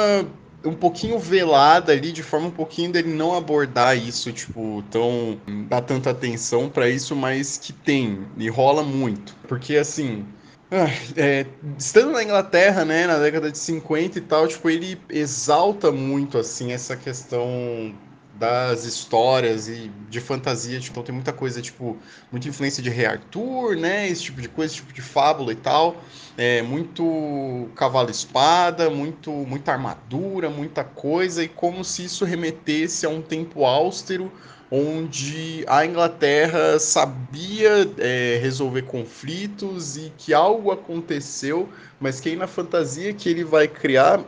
um 0.66 0.74
pouquinho 0.74 1.20
velada 1.20 1.92
ali, 1.94 2.12
de 2.12 2.24
forma 2.24 2.48
um 2.48 2.52
pouquinho 2.52 2.92
dele 2.92 3.14
não 3.14 3.36
abordar 3.36 3.98
isso, 3.98 4.32
tipo, 4.32 4.84
tão. 4.92 5.40
dar 5.70 5.82
tanta 5.82 6.10
atenção 6.10 6.70
para 6.70 6.90
isso, 6.90 7.16
mas 7.16 7.58
que 7.58 7.72
tem, 7.72 8.26
e 8.38 8.50
rola 8.50 8.84
muito. 8.84 9.36
Porque 9.48 9.76
assim. 9.78 10.26
Ah, 10.70 10.90
é, 11.16 11.46
estando 11.78 12.12
na 12.12 12.22
Inglaterra, 12.22 12.84
né, 12.84 13.08
na 13.08 13.18
década 13.20 13.50
de 13.50 13.58
50 13.58 14.18
e 14.18 14.22
tal, 14.22 14.48
tipo, 14.50 14.70
ele 14.70 15.00
exalta 15.10 15.94
muito, 15.94 16.38
assim, 16.38 16.74
essa 16.74 16.98
questão 16.98 17.96
das 18.38 18.84
histórias 18.84 19.68
e 19.68 19.92
de 20.10 20.20
fantasia, 20.22 20.80
tipo, 20.80 20.92
então 20.92 21.04
tem 21.04 21.16
muita 21.16 21.34
coisa, 21.34 21.62
tipo, 21.62 21.98
muita 22.32 22.48
influência 22.48 22.82
de 22.84 22.90
Rei 22.90 23.06
Arthur, 23.06 23.76
né, 23.76 24.08
esse 24.08 24.24
tipo 24.24 24.42
de 24.42 24.48
coisa, 24.48 24.74
esse 24.74 24.82
tipo 24.82 24.94
de 24.94 25.02
fábula 25.02 25.52
e 25.52 25.56
tal, 25.56 25.98
é, 26.38 26.62
muito 26.62 27.68
cavalo-espada, 27.76 28.90
muito, 28.90 29.32
muita 29.32 29.72
armadura, 29.72 30.50
muita 30.50 30.84
coisa, 30.84 31.44
e 31.44 31.48
como 31.48 31.84
se 31.84 32.06
isso 32.06 32.26
remetesse 32.26 33.06
a 33.06 33.10
um 33.10 33.22
tempo 33.22 33.66
austero, 33.66 34.32
onde 34.70 35.64
a 35.68 35.86
Inglaterra 35.86 36.78
sabia 36.78 37.90
é, 37.98 38.38
resolver 38.42 38.84
conflitos 38.84 39.98
e 39.98 40.12
que 40.18 40.34
algo 40.34 40.72
aconteceu, 40.72 41.70
mas 42.00 42.20
que 42.20 42.30
aí 42.30 42.36
na 42.36 42.48
fantasia 42.48 43.14
que 43.14 43.30
ele 43.30 43.44
vai 43.44 43.68
criar 43.68 44.24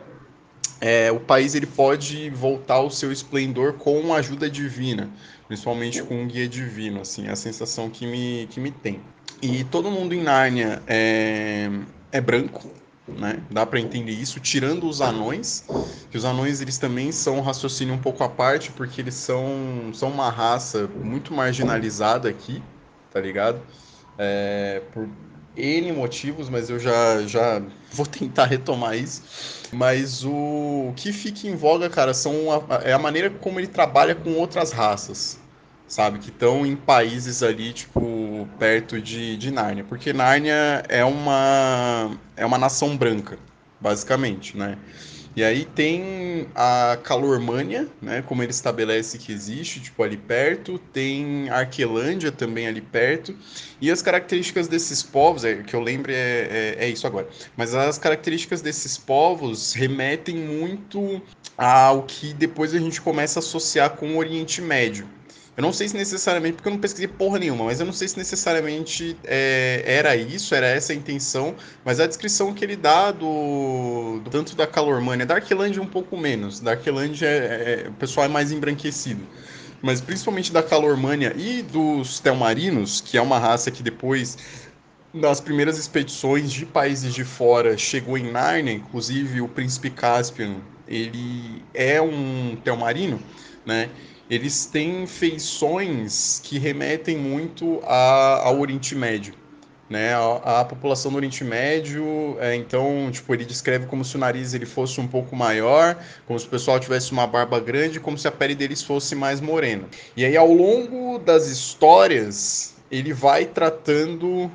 é, 0.81 1.11
o 1.11 1.19
país 1.19 1.55
ele 1.55 1.65
pode 1.65 2.29
voltar 2.29 2.75
ao 2.75 2.89
seu 2.89 3.11
esplendor 3.11 3.73
com 3.73 4.13
ajuda 4.13 4.49
divina, 4.49 5.09
principalmente 5.47 6.01
com 6.03 6.21
um 6.23 6.27
guia 6.27 6.47
divino, 6.47 7.01
assim, 7.01 7.27
é 7.27 7.31
a 7.31 7.35
sensação 7.35 7.89
que 7.89 8.05
me, 8.05 8.47
que 8.49 8.59
me 8.59 8.71
tem. 8.71 9.01
E 9.41 9.63
todo 9.65 9.91
mundo 9.91 10.13
em 10.13 10.21
Nárnia 10.21 10.81
é, 10.87 11.69
é 12.11 12.21
branco, 12.21 12.71
né? 13.07 13.41
Dá 13.49 13.65
para 13.65 13.79
entender 13.79 14.11
isso, 14.11 14.39
tirando 14.39 14.87
os 14.87 15.01
anões, 15.01 15.65
que 16.09 16.17
os 16.17 16.25
anões 16.25 16.61
eles 16.61 16.77
também 16.77 17.11
são 17.11 17.37
um 17.37 17.41
raciocínio 17.41 17.93
um 17.93 17.99
pouco 17.99 18.23
à 18.23 18.29
parte, 18.29 18.71
porque 18.71 19.01
eles 19.01 19.15
são, 19.15 19.91
são 19.93 20.09
uma 20.09 20.29
raça 20.29 20.89
muito 21.01 21.33
marginalizada 21.33 22.29
aqui, 22.29 22.61
tá 23.11 23.19
ligado? 23.19 23.61
É, 24.17 24.81
por 24.93 25.07
N 25.55 25.91
motivos, 25.91 26.49
mas 26.49 26.69
eu 26.69 26.79
já, 26.79 27.21
já 27.23 27.61
vou 27.91 28.05
tentar 28.05 28.45
retomar 28.45 28.95
isso. 28.95 29.59
Mas 29.71 30.23
o, 30.23 30.93
que 30.95 31.13
fica 31.13 31.47
em 31.47 31.55
voga, 31.55 31.89
cara, 31.89 32.13
são 32.13 32.51
a, 32.51 32.75
é 32.83 32.93
a 32.93 32.99
maneira 32.99 33.29
como 33.29 33.59
ele 33.59 33.67
trabalha 33.67 34.15
com 34.15 34.33
outras 34.33 34.71
raças, 34.71 35.39
sabe? 35.87 36.19
Que 36.19 36.29
estão 36.29 36.65
em 36.65 36.75
países 36.75 37.43
ali, 37.43 37.73
tipo, 37.73 38.47
perto 38.57 38.99
de, 38.99 39.37
de 39.37 39.51
Nárnia. 39.51 39.83
Porque 39.83 40.11
Nárnia 40.11 40.83
é 40.89 41.03
uma, 41.05 42.17
é 42.35 42.45
uma 42.45 42.57
nação 42.57 42.97
branca, 42.97 43.37
basicamente, 43.79 44.57
né? 44.57 44.77
E 45.39 45.43
aí 45.45 45.63
tem 45.63 46.49
a 46.53 46.97
Calormânia, 47.01 47.87
né, 48.01 48.21
como 48.21 48.43
ele 48.43 48.51
estabelece 48.51 49.17
que 49.17 49.31
existe, 49.31 49.79
tipo 49.79 50.03
ali 50.03 50.17
perto, 50.17 50.77
tem 50.91 51.49
Arquelândia 51.49 52.29
também 52.29 52.67
ali 52.67 52.81
perto, 52.81 53.33
e 53.79 53.89
as 53.89 54.01
características 54.01 54.67
desses 54.67 55.01
povos, 55.01 55.45
é, 55.45 55.63
que 55.63 55.73
eu 55.73 55.79
lembro 55.79 56.11
é, 56.11 56.15
é, 56.15 56.75
é 56.79 56.89
isso 56.89 57.07
agora, 57.07 57.25
mas 57.55 57.73
as 57.73 57.97
características 57.97 58.61
desses 58.61 58.97
povos 58.97 59.71
remetem 59.71 60.35
muito 60.35 61.21
ao 61.57 62.03
que 62.03 62.33
depois 62.33 62.75
a 62.75 62.77
gente 62.77 62.99
começa 62.99 63.39
a 63.39 63.41
associar 63.41 63.91
com 63.91 64.15
o 64.15 64.17
Oriente 64.17 64.61
Médio, 64.61 65.07
eu 65.59 65.61
não 65.61 65.73
sei 65.73 65.89
se 65.89 65.97
necessariamente, 65.97 66.53
porque 66.53 66.69
eu 66.69 66.71
não 66.71 66.79
pesquisei 66.79 67.05
porra 67.05 67.37
nenhuma, 67.37 67.65
mas 67.65 67.81
eu 67.81 67.85
não 67.85 67.91
sei 67.91 68.07
se 68.07 68.17
necessariamente 68.17 69.17
é, 69.25 69.83
era 69.85 70.15
isso, 70.15 70.55
era 70.55 70.65
essa 70.65 70.93
a 70.93 70.95
intenção, 70.95 71.53
mas 71.83 71.99
a 71.99 72.07
descrição 72.07 72.53
que 72.53 72.63
ele 72.63 72.77
dá 72.77 73.11
do, 73.11 74.21
do 74.23 74.29
tanto 74.29 74.55
da 74.55 74.65
Calormania, 74.65 75.25
da 75.25 75.35
Arquelândia 75.35 75.81
um 75.81 75.85
pouco 75.85 76.15
menos, 76.15 76.61
da 76.61 76.71
Arquelândia 76.71 77.27
é, 77.27 77.83
é, 77.85 77.89
o 77.89 77.91
pessoal 77.91 78.25
é 78.25 78.29
mais 78.29 78.53
embranquecido, 78.53 79.21
mas 79.81 79.99
principalmente 79.99 80.53
da 80.53 80.63
Calormania 80.63 81.35
e 81.35 81.61
dos 81.61 82.21
Telmarinos, 82.21 83.01
que 83.01 83.17
é 83.17 83.21
uma 83.21 83.37
raça 83.37 83.69
que 83.69 83.83
depois 83.83 84.37
nas 85.13 85.41
primeiras 85.41 85.77
expedições 85.77 86.53
de 86.53 86.65
países 86.65 87.13
de 87.13 87.25
fora 87.25 87.77
chegou 87.77 88.17
em 88.17 88.31
Nárnia, 88.31 88.71
inclusive 88.71 89.41
o 89.41 89.47
príncipe 89.49 89.89
Caspian, 89.89 90.55
ele 90.87 91.61
é 91.73 92.01
um 92.01 92.55
Telmarino, 92.63 93.19
né? 93.65 93.89
Eles 94.29 94.65
têm 94.65 95.07
feições 95.07 96.39
que 96.43 96.59
remetem 96.59 97.17
muito 97.17 97.81
a, 97.83 98.41
ao 98.45 98.59
Oriente 98.59 98.95
Médio. 98.95 99.33
Né, 99.89 100.13
a, 100.13 100.59
a, 100.59 100.65
população 100.65 101.09
do 101.09 101.17
Oriente 101.17 101.43
Médio, 101.43 102.37
é, 102.39 102.55
então, 102.55 103.09
tipo, 103.11 103.33
ele 103.33 103.43
descreve 103.43 103.87
como 103.87 104.05
se 104.05 104.15
o 104.17 104.19
nariz 104.19 104.53
ele 104.53 104.67
fosse 104.67 105.01
um 105.01 105.07
pouco 105.07 105.35
maior, 105.35 105.97
como 106.27 106.37
se 106.37 106.45
o 106.45 106.49
pessoal 106.49 106.79
tivesse 106.79 107.11
uma 107.11 107.25
barba 107.25 107.59
grande, 107.59 107.99
como 107.99 108.15
se 108.15 108.27
a 108.27 108.31
pele 108.31 108.53
deles 108.53 108.83
fosse 108.83 109.15
mais 109.15 109.41
morena. 109.41 109.85
E 110.15 110.23
aí, 110.23 110.37
ao 110.37 110.53
longo 110.53 111.17
das 111.17 111.47
histórias, 111.47 112.75
ele 112.91 113.13
vai 113.13 113.45
tratando 113.45 114.51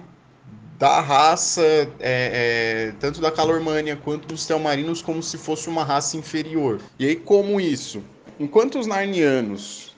da 0.79 1.01
raça, 1.01 1.63
é, 1.65 1.89
é, 1.99 2.93
tanto 3.01 3.21
da 3.21 3.33
Calormânia 3.33 3.97
quanto 3.97 4.29
dos 4.29 4.47
Telmarinos, 4.47 5.03
como 5.03 5.21
se 5.21 5.37
fosse 5.37 5.69
uma 5.69 5.83
raça 5.83 6.17
inferior. 6.17 6.81
E 6.97 7.07
aí, 7.07 7.17
como 7.17 7.61
isso? 7.61 8.05
Enquanto 8.39 8.79
os 8.79 8.87
narnianos 8.87 9.95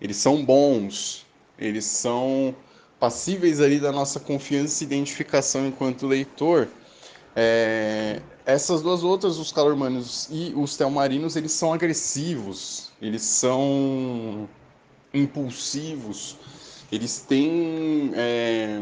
eles 0.00 0.16
são 0.16 0.44
bons, 0.44 1.26
eles 1.58 1.84
são 1.84 2.54
passíveis 3.00 3.60
ali 3.60 3.80
da 3.80 3.92
nossa 3.92 4.20
confiança 4.20 4.82
e 4.82 4.86
identificação 4.86 5.66
enquanto 5.66 6.06
leitor, 6.06 6.68
é, 7.34 8.20
essas 8.44 8.82
duas 8.82 9.02
outras, 9.02 9.38
os 9.38 9.52
calormanos 9.52 10.28
e 10.30 10.52
os 10.56 10.76
telmarinos, 10.76 11.36
eles 11.36 11.52
são 11.52 11.72
agressivos, 11.72 12.90
eles 13.00 13.22
são 13.22 14.48
impulsivos, 15.12 16.36
eles 16.90 17.20
têm 17.20 18.12
é, 18.14 18.80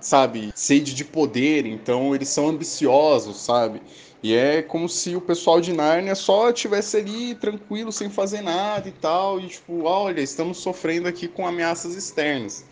sabe, 0.00 0.52
sede 0.54 0.94
de 0.94 1.04
poder, 1.04 1.66
então 1.66 2.14
eles 2.14 2.28
são 2.28 2.48
ambiciosos, 2.48 3.38
sabe? 3.38 3.82
E 4.22 4.34
é 4.34 4.60
como 4.60 4.88
se 4.88 5.16
o 5.16 5.20
pessoal 5.20 5.60
de 5.60 5.72
Nárnia 5.72 6.14
só 6.14 6.52
tivesse 6.52 6.98
ali 6.98 7.34
tranquilo, 7.34 7.90
sem 7.90 8.10
fazer 8.10 8.42
nada 8.42 8.88
e 8.88 8.92
tal, 8.92 9.40
e 9.40 9.48
tipo, 9.48 9.84
olha, 9.84 10.20
estamos 10.20 10.58
sofrendo 10.58 11.08
aqui 11.08 11.26
com 11.26 11.46
ameaças 11.46 11.94
externas. 11.94 12.64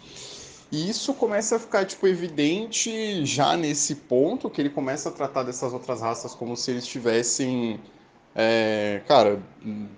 E 0.70 0.90
isso 0.90 1.14
começa 1.14 1.56
a 1.56 1.58
ficar 1.58 1.86
tipo 1.86 2.06
evidente 2.06 3.24
já 3.24 3.56
nesse 3.56 3.94
ponto 3.94 4.50
que 4.50 4.60
ele 4.60 4.68
começa 4.68 5.08
a 5.08 5.12
tratar 5.12 5.42
dessas 5.42 5.72
outras 5.72 6.02
raças 6.02 6.34
como 6.34 6.54
se 6.54 6.70
eles 6.70 6.86
tivessem, 6.86 7.80
é, 8.34 9.00
cara, 9.08 9.40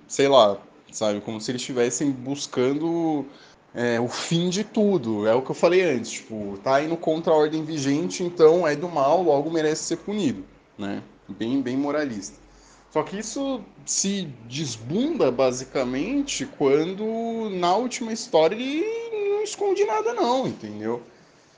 sei 0.06 0.28
lá, 0.28 0.56
sabe, 0.92 1.20
como 1.20 1.40
se 1.40 1.50
eles 1.50 1.60
estivessem 1.62 2.12
buscando 2.12 3.26
é, 3.74 3.98
o 4.00 4.08
fim 4.08 4.48
de 4.48 4.62
tudo. 4.62 5.26
É 5.26 5.34
o 5.34 5.42
que 5.42 5.50
eu 5.50 5.54
falei 5.54 5.82
antes, 5.82 6.12
tipo, 6.12 6.56
tá 6.62 6.80
indo 6.80 6.96
contra 6.96 7.32
a 7.32 7.36
ordem 7.36 7.64
vigente, 7.64 8.22
então 8.22 8.64
é 8.66 8.76
do 8.76 8.88
mal, 8.88 9.20
logo 9.22 9.50
merece 9.50 9.82
ser 9.82 9.96
punido, 9.96 10.44
né? 10.78 11.02
Bem, 11.38 11.62
bem 11.62 11.76
moralista. 11.76 12.36
Só 12.90 13.02
que 13.02 13.18
isso 13.18 13.62
se 13.86 14.28
desbunda 14.48 15.30
basicamente 15.30 16.44
quando 16.58 17.48
na 17.50 17.74
última 17.76 18.12
história 18.12 18.56
ele 18.56 19.30
não 19.30 19.42
esconde 19.42 19.84
nada 19.84 20.12
não, 20.12 20.46
entendeu? 20.46 21.00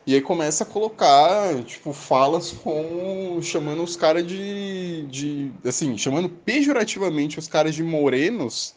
E 0.06 0.14
aí 0.14 0.20
começa 0.20 0.64
a 0.64 0.66
colocar, 0.66 1.62
tipo, 1.64 1.92
falas 1.92 2.50
com 2.50 3.40
chamando 3.40 3.82
os 3.82 3.96
caras 3.96 4.26
de, 4.26 5.06
de 5.06 5.52
assim, 5.64 5.96
chamando 5.96 6.28
pejorativamente 6.28 7.38
os 7.38 7.46
caras 7.46 7.74
de 7.74 7.84
morenos, 7.84 8.74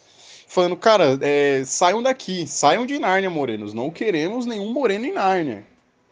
falando, 0.48 0.78
cara, 0.78 1.18
é, 1.22 1.64
saiam 1.66 2.02
daqui, 2.02 2.46
saiam 2.48 2.86
de 2.86 3.00
Nárnia, 3.00 3.30
morenos, 3.30 3.74
não 3.74 3.90
queremos 3.90 4.46
nenhum 4.46 4.72
moreno 4.72 5.06
em 5.06 5.14
Nárnia, 5.14 5.66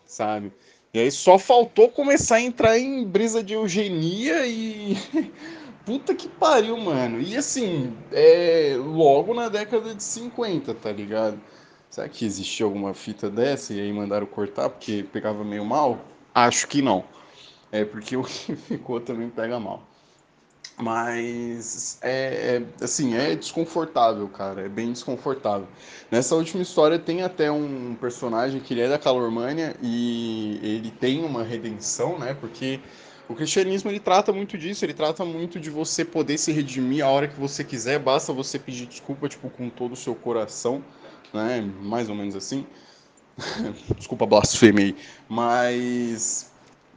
sabe? 0.05 0.51
E 0.93 0.99
aí 0.99 1.11
só 1.11 1.39
faltou 1.39 1.89
começar 1.89 2.35
a 2.35 2.41
entrar 2.41 2.77
em 2.77 3.03
brisa 3.03 3.43
de 3.43 3.53
eugenia 3.53 4.45
e 4.45 4.95
Puta 5.85 6.15
que 6.15 6.29
pariu, 6.29 6.77
mano. 6.77 7.19
E 7.19 7.35
assim, 7.35 7.93
é 8.11 8.75
logo 8.77 9.33
na 9.33 9.49
década 9.49 9.93
de 9.93 10.01
50, 10.01 10.73
tá 10.75 10.91
ligado? 10.91 11.41
Será 11.89 12.07
que 12.07 12.25
existia 12.25 12.65
alguma 12.65 12.93
fita 12.93 13.29
dessa 13.29 13.73
e 13.73 13.81
aí 13.81 13.91
mandaram 13.91 14.25
cortar 14.25 14.69
porque 14.69 15.03
pegava 15.11 15.43
meio 15.43 15.65
mal? 15.65 15.99
Acho 16.33 16.67
que 16.69 16.81
não. 16.81 17.03
É 17.69 17.83
porque 17.83 18.15
o 18.15 18.23
que 18.23 18.55
ficou 18.55 19.01
também 19.01 19.29
pega 19.29 19.59
mal. 19.59 19.83
Mas 20.77 21.99
é, 22.01 22.57
é, 22.79 22.83
assim, 22.83 23.15
é 23.15 23.35
desconfortável, 23.35 24.27
cara. 24.27 24.65
É 24.65 24.69
bem 24.69 24.91
desconfortável. 24.91 25.67
Nessa 26.09 26.35
última 26.35 26.63
história 26.63 26.97
tem 26.97 27.21
até 27.21 27.51
um 27.51 27.95
personagem 27.95 28.59
que 28.59 28.73
ele 28.73 28.81
é 28.81 28.89
da 28.89 28.97
Calormânia 28.97 29.75
e 29.81 30.59
ele 30.63 30.91
tem 30.91 31.23
uma 31.23 31.43
redenção, 31.43 32.17
né? 32.17 32.33
Porque 32.33 32.79
o 33.29 33.35
cristianismo 33.35 33.89
ele 33.89 33.99
trata 33.99 34.33
muito 34.33 34.57
disso, 34.57 34.83
ele 34.83 34.93
trata 34.93 35.23
muito 35.23 35.59
de 35.59 35.69
você 35.69 36.03
poder 36.03 36.37
se 36.37 36.51
redimir 36.51 37.05
a 37.05 37.09
hora 37.09 37.27
que 37.27 37.39
você 37.39 37.63
quiser, 37.63 37.99
basta 37.99 38.33
você 38.33 38.57
pedir 38.59 38.87
desculpa 38.87 39.29
tipo 39.29 39.49
com 39.49 39.69
todo 39.69 39.93
o 39.93 39.97
seu 39.97 40.15
coração, 40.15 40.83
né? 41.33 41.61
Mais 41.81 42.09
ou 42.09 42.15
menos 42.15 42.35
assim. 42.35 42.65
desculpa 43.97 44.25
blasfêmia 44.25 44.85
aí, 44.85 44.95
mas 45.27 46.52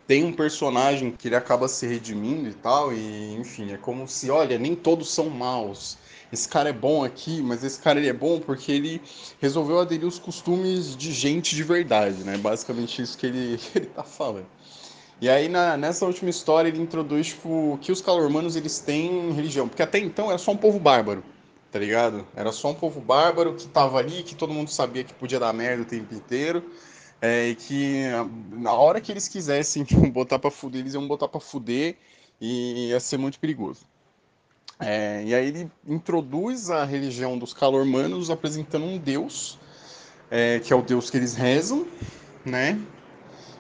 tem 0.07 0.25
um 0.25 0.33
personagem 0.33 1.11
que 1.11 1.29
ele 1.29 1.37
acaba 1.37 1.67
se 1.69 1.87
redimindo 1.87 2.49
e 2.49 2.55
tal, 2.55 2.93
e 2.93 3.35
enfim, 3.35 3.73
é 3.73 3.77
como 3.77 4.07
se, 4.07 4.31
olha, 4.31 4.59
nem 4.59 4.75
todos 4.75 5.13
são 5.13 5.29
maus. 5.29 5.99
Esse 6.33 6.49
cara 6.49 6.69
é 6.71 6.73
bom 6.73 7.05
aqui, 7.05 7.41
mas 7.43 7.63
esse 7.65 7.81
cara 7.81 7.99
ele 7.99 8.09
é 8.09 8.13
bom 8.13 8.41
porque 8.41 8.71
ele 8.71 9.01
resolveu 9.41 9.81
aderir 9.81 10.07
os 10.07 10.19
costumes 10.19 10.97
de 10.97 11.13
gente 11.13 11.55
de 11.55 11.63
verdade, 11.63 12.25
né? 12.25 12.37
Basicamente 12.37 13.01
isso 13.01 13.17
que 13.17 13.27
ele, 13.27 13.59
que 13.73 13.79
ele 13.79 13.87
tá 13.87 14.03
falando. 14.03 14.47
E 15.21 15.29
aí 15.29 15.49
na, 15.49 15.77
nessa 15.77 16.05
última 16.05 16.29
história 16.29 16.69
ele 16.69 16.81
introduz 16.81 17.29
tipo, 17.29 17.79
que 17.81 17.91
os 17.91 18.01
calormanos 18.03 18.55
eles 18.55 18.79
têm 18.81 19.33
religião, 19.33 19.67
porque 19.69 19.83
até 19.83 19.99
então 19.99 20.29
era 20.29 20.39
só 20.39 20.53
um 20.53 20.57
povo 20.57 20.79
bárbaro, 20.79 21.25
tá 21.73 21.79
ligado? 21.79 22.27
Era 22.35 22.53
só 22.53 22.71
um 22.71 22.75
povo 22.75 23.01
bárbaro 23.01 23.55
que 23.55 23.67
tava 23.69 23.99
ali, 23.99 24.23
que 24.23 24.35
todo 24.35 24.53
mundo 24.53 24.71
sabia 24.71 25.05
que 25.05 25.15
podia 25.15 25.41
dar 25.41 25.53
merda 25.53 25.83
o 25.83 25.87
tempo 25.87 26.15
inteiro. 26.15 26.63
É, 27.21 27.55
que 27.55 28.05
na 28.53 28.73
hora 28.73 29.01
que 29.01 29.11
eles 29.11 29.27
quisessem 29.29 29.85
tipo, 29.85 30.07
botar 30.11 30.39
para 30.39 30.51
fuder, 30.51 30.81
eles 30.81 30.95
iam 30.95 31.07
botar 31.07 31.29
para 31.29 31.41
fuder 31.41 31.97
e 32.41 32.89
ia 32.89 33.01
ser 33.01 33.19
muito 33.19 33.39
perigoso. 33.39 33.87
É, 34.79 35.23
e 35.25 35.35
aí 35.35 35.49
ele 35.49 35.71
introduz 35.87 36.69
a 36.69 36.85
religião 36.85 37.39
dos 37.39 37.55
calormanos 37.55 38.29
apresentando 38.29 38.85
um 38.85 38.99
deus, 38.99 39.59
é, 40.31 40.61
que 40.61 40.73
é 40.73 40.77
o 40.77 40.83
deus 40.83 41.09
que 41.09 41.17
eles 41.17 41.35
rezam, 41.35 41.87
né? 42.45 42.79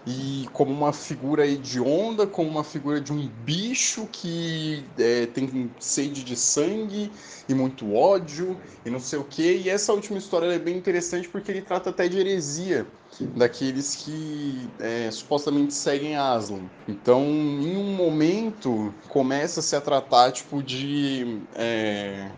E 0.06 0.46
como 0.52 0.70
uma 0.70 0.92
figura 0.92 1.44
hedionda, 1.44 2.28
como 2.28 2.48
uma 2.48 2.62
figura 2.62 3.00
de 3.00 3.12
um 3.12 3.26
bicho 3.26 4.06
que 4.06 4.84
é, 4.96 5.26
tem 5.26 5.74
sede 5.80 6.22
de 6.22 6.36
sangue 6.36 7.10
e 7.48 7.54
muito 7.54 7.92
ódio 7.92 8.60
e 8.84 8.90
não 8.90 9.00
sei 9.00 9.18
o 9.18 9.24
que. 9.24 9.56
E 9.56 9.68
essa 9.68 9.92
última 9.92 10.16
história 10.16 10.46
é 10.46 10.58
bem 10.60 10.76
interessante 10.76 11.28
porque 11.28 11.50
ele 11.50 11.62
trata 11.62 11.90
até 11.90 12.06
de 12.06 12.18
heresia 12.18 12.86
daqueles 13.34 13.96
que 13.96 14.70
é, 14.78 15.10
supostamente 15.10 15.74
seguem 15.74 16.16
Aslan. 16.16 16.70
Então, 16.86 17.24
em 17.24 17.76
um 17.76 17.92
momento, 17.96 18.94
começa-se 19.08 19.74
a 19.74 19.80
tratar 19.80 20.30
tipo 20.30 20.62
de 20.62 21.42
é, 21.56 22.30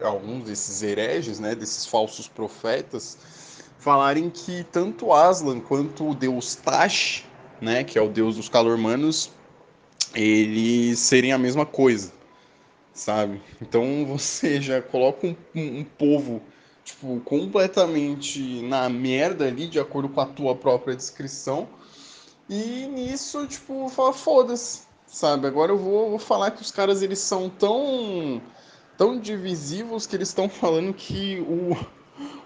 alguns 0.00 0.46
desses 0.46 0.82
hereges, 0.82 1.38
né, 1.38 1.54
desses 1.54 1.86
falsos 1.86 2.26
profetas 2.26 3.41
falarem 3.82 4.30
que 4.30 4.62
tanto 4.70 5.12
Aslan 5.12 5.58
quanto 5.58 6.08
o 6.08 6.14
deus 6.14 6.54
Tash, 6.54 7.24
né, 7.60 7.82
que 7.82 7.98
é 7.98 8.02
o 8.02 8.08
deus 8.08 8.36
dos 8.36 8.48
calormanos, 8.48 9.32
eles 10.14 11.00
serem 11.00 11.32
a 11.32 11.38
mesma 11.38 11.66
coisa, 11.66 12.12
sabe? 12.94 13.42
Então 13.60 14.06
você 14.06 14.62
já 14.62 14.80
coloca 14.80 15.26
um, 15.26 15.36
um, 15.56 15.84
povo 15.84 16.40
tipo 16.84 17.20
completamente 17.24 18.62
na 18.62 18.88
merda 18.88 19.48
ali, 19.48 19.66
de 19.66 19.80
acordo 19.80 20.08
com 20.08 20.20
a 20.20 20.26
tua 20.26 20.54
própria 20.54 20.94
descrição, 20.94 21.68
e 22.48 22.86
nisso 22.86 23.44
tipo 23.48 23.88
fala 23.88 24.12
foda-se, 24.12 24.82
sabe? 25.08 25.48
Agora 25.48 25.72
eu 25.72 25.78
vou, 25.78 26.10
vou 26.10 26.18
falar 26.20 26.52
que 26.52 26.62
os 26.62 26.70
caras 26.70 27.02
eles 27.02 27.18
são 27.18 27.50
tão 27.50 28.40
tão 28.96 29.18
divisivos 29.18 30.06
que 30.06 30.14
eles 30.14 30.28
estão 30.28 30.48
falando 30.48 30.94
que 30.94 31.40
o 31.40 31.76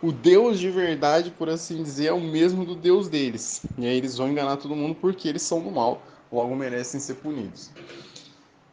o 0.03 0.13
Deus 0.13 0.59
de 0.59 0.71
verdade, 0.71 1.31
por 1.31 1.49
assim 1.49 1.83
dizer, 1.83 2.07
é 2.07 2.13
o 2.13 2.21
mesmo 2.21 2.65
do 2.65 2.75
Deus 2.75 3.09
deles. 3.09 3.63
E 3.79 3.87
aí 3.87 3.97
eles 3.97 4.17
vão 4.17 4.29
enganar 4.29 4.57
todo 4.57 4.77
mundo 4.77 4.95
porque 4.95 5.29
eles 5.29 5.43
são 5.43 5.61
do 5.61 5.71
mal, 5.71 6.03
logo 6.31 6.55
merecem 6.55 7.01
ser 7.01 7.15
punidos. 7.15 7.71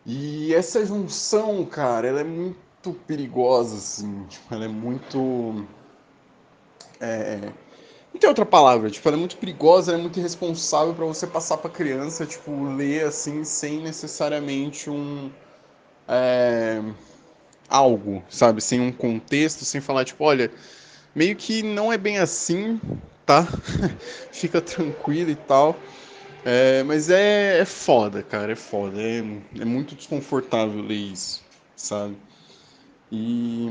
E 0.05 0.53
essa 0.53 0.85
junção, 0.85 1.65
cara, 1.65 2.07
ela 2.07 2.21
é 2.21 2.23
muito 2.23 2.91
perigosa, 3.07 3.77
assim. 3.77 4.25
Tipo, 4.27 4.53
ela 4.53 4.65
é 4.65 4.67
muito. 4.67 5.65
É... 6.99 7.39
Não 8.13 8.19
tem 8.19 8.29
outra 8.29 8.45
palavra, 8.45 8.91
tipo, 8.91 9.07
ela 9.07 9.17
é 9.17 9.19
muito 9.19 9.37
perigosa, 9.37 9.91
ela 9.91 9.99
é 9.99 10.01
muito 10.01 10.19
irresponsável 10.19 10.93
para 10.93 11.05
você 11.05 11.25
passar 11.25 11.57
para 11.57 11.69
criança, 11.69 12.25
tipo, 12.25 12.51
ler 12.75 13.05
assim, 13.07 13.43
sem 13.43 13.81
necessariamente 13.81 14.89
um. 14.89 15.31
É... 16.07 16.81
Algo, 17.69 18.21
sabe? 18.29 18.61
Sem 18.61 18.81
um 18.81 18.91
contexto, 18.91 19.65
sem 19.65 19.79
falar, 19.81 20.03
tipo, 20.03 20.23
olha, 20.23 20.51
meio 21.15 21.35
que 21.35 21.63
não 21.63 21.91
é 21.91 21.97
bem 21.97 22.19
assim, 22.19 22.79
tá? 23.25 23.47
Fica 24.31 24.61
tranquilo 24.61 25.31
e 25.31 25.35
tal. 25.35 25.77
É, 26.45 26.83
mas 26.83 27.09
é, 27.09 27.59
é 27.59 27.65
foda, 27.65 28.21
cara, 28.21 28.51
é 28.51 28.55
foda. 28.55 29.01
É, 29.01 29.19
é 29.59 29.65
muito 29.65 29.95
desconfortável 29.95 30.81
ler 30.81 30.95
isso, 30.95 31.41
sabe? 31.75 32.17
E. 33.11 33.69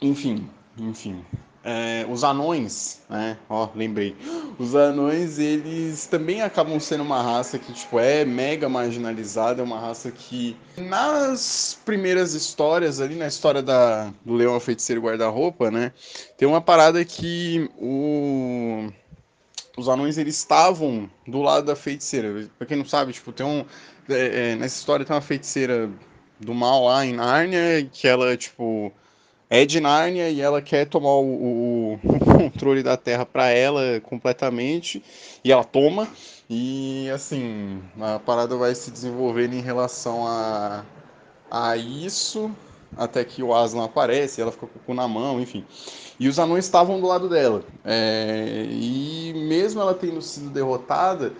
Enfim, 0.00 0.48
enfim. 0.76 1.24
É, 1.64 2.04
os 2.10 2.24
anões, 2.24 3.00
né? 3.08 3.38
Ó, 3.48 3.68
lembrei. 3.74 4.16
Os 4.58 4.74
anões, 4.74 5.38
eles 5.38 6.06
também 6.06 6.42
acabam 6.42 6.80
sendo 6.80 7.04
uma 7.04 7.22
raça 7.22 7.56
que, 7.56 7.72
tipo, 7.72 8.00
é 8.00 8.24
mega 8.24 8.68
marginalizada, 8.68 9.62
é 9.62 9.64
uma 9.64 9.78
raça 9.78 10.10
que, 10.10 10.56
nas 10.76 11.78
primeiras 11.84 12.34
histórias, 12.34 13.00
ali 13.00 13.14
na 13.14 13.28
história 13.28 13.62
da, 13.62 14.12
do 14.24 14.34
Leão, 14.34 14.58
Feiticeiro 14.58 15.00
e 15.00 15.04
Guarda-Roupa, 15.04 15.70
né? 15.70 15.92
Tem 16.36 16.48
uma 16.48 16.60
parada 16.60 17.04
que 17.04 17.70
o, 17.78 18.88
os 19.76 19.88
anões, 19.88 20.18
eles 20.18 20.36
estavam 20.36 21.08
do 21.28 21.42
lado 21.42 21.66
da 21.66 21.76
feiticeira. 21.76 22.50
Pra 22.58 22.66
quem 22.66 22.76
não 22.76 22.84
sabe, 22.84 23.12
tipo, 23.12 23.30
tem 23.30 23.46
um... 23.46 23.64
É, 24.08 24.50
é, 24.50 24.56
nessa 24.56 24.76
história 24.78 25.06
tem 25.06 25.14
uma 25.14 25.22
feiticeira 25.22 25.88
do 26.40 26.52
mal 26.52 26.86
lá 26.86 27.06
em 27.06 27.12
Nárnia, 27.12 27.88
que 27.92 28.08
ela, 28.08 28.36
tipo 28.36 28.92
é 29.52 29.66
de 29.66 29.80
Nárnia 29.80 30.30
e 30.30 30.40
ela 30.40 30.62
quer 30.62 30.86
tomar 30.86 31.10
o, 31.10 31.26
o, 31.26 31.92
o 32.02 32.24
controle 32.24 32.82
da 32.82 32.96
Terra 32.96 33.26
para 33.26 33.50
ela 33.50 34.00
completamente 34.00 35.04
e 35.44 35.52
ela 35.52 35.62
toma 35.62 36.08
e 36.48 37.10
assim 37.10 37.82
a 38.00 38.18
parada 38.18 38.56
vai 38.56 38.74
se 38.74 38.90
desenvolvendo 38.90 39.52
em 39.52 39.60
relação 39.60 40.26
a, 40.26 40.86
a 41.50 41.76
isso 41.76 42.50
até 42.96 43.22
que 43.24 43.42
o 43.42 43.54
Aslan 43.54 43.84
aparece, 43.84 44.40
ela 44.40 44.52
fica 44.52 44.66
com 44.66 44.78
o 44.78 44.82
cu 44.82 44.94
na 44.94 45.06
mão, 45.06 45.38
enfim. 45.38 45.66
E 46.18 46.28
os 46.28 46.38
anões 46.38 46.64
estavam 46.64 47.00
do 47.00 47.06
lado 47.06 47.28
dela. 47.28 47.62
É, 47.84 48.66
e 48.70 49.32
mesmo 49.34 49.80
ela 49.80 49.94
tendo 49.94 50.20
sido 50.20 50.50
derrotada, 50.50 51.32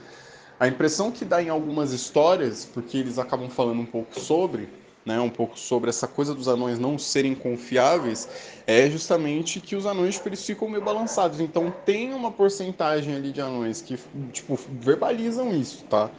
a 0.58 0.66
impressão 0.66 1.10
que 1.10 1.24
dá 1.24 1.42
em 1.42 1.50
algumas 1.50 1.92
histórias, 1.92 2.64
porque 2.64 2.96
eles 2.96 3.18
acabam 3.18 3.50
falando 3.50 3.80
um 3.80 3.86
pouco 3.86 4.18
sobre, 4.18 4.68
né, 5.04 5.20
um 5.20 5.28
pouco 5.28 5.58
sobre 5.58 5.90
essa 5.90 6.06
coisa 6.06 6.34
dos 6.34 6.48
anões 6.48 6.78
não 6.78 6.98
serem 6.98 7.34
confiáveis, 7.34 8.28
é 8.66 8.88
justamente 8.88 9.60
que 9.60 9.74
os 9.74 9.86
anões 9.86 10.14
tipo, 10.14 10.28
eles 10.28 10.44
ficam 10.44 10.68
meio 10.68 10.82
balançados. 10.82 11.40
Então 11.40 11.72
tem 11.84 12.12
uma 12.14 12.30
porcentagem 12.30 13.14
ali 13.14 13.32
de 13.32 13.40
anões 13.40 13.82
que 13.82 13.98
tipo 14.32 14.58
verbalizam 14.80 15.50
isso, 15.52 15.84
tá? 15.84 16.10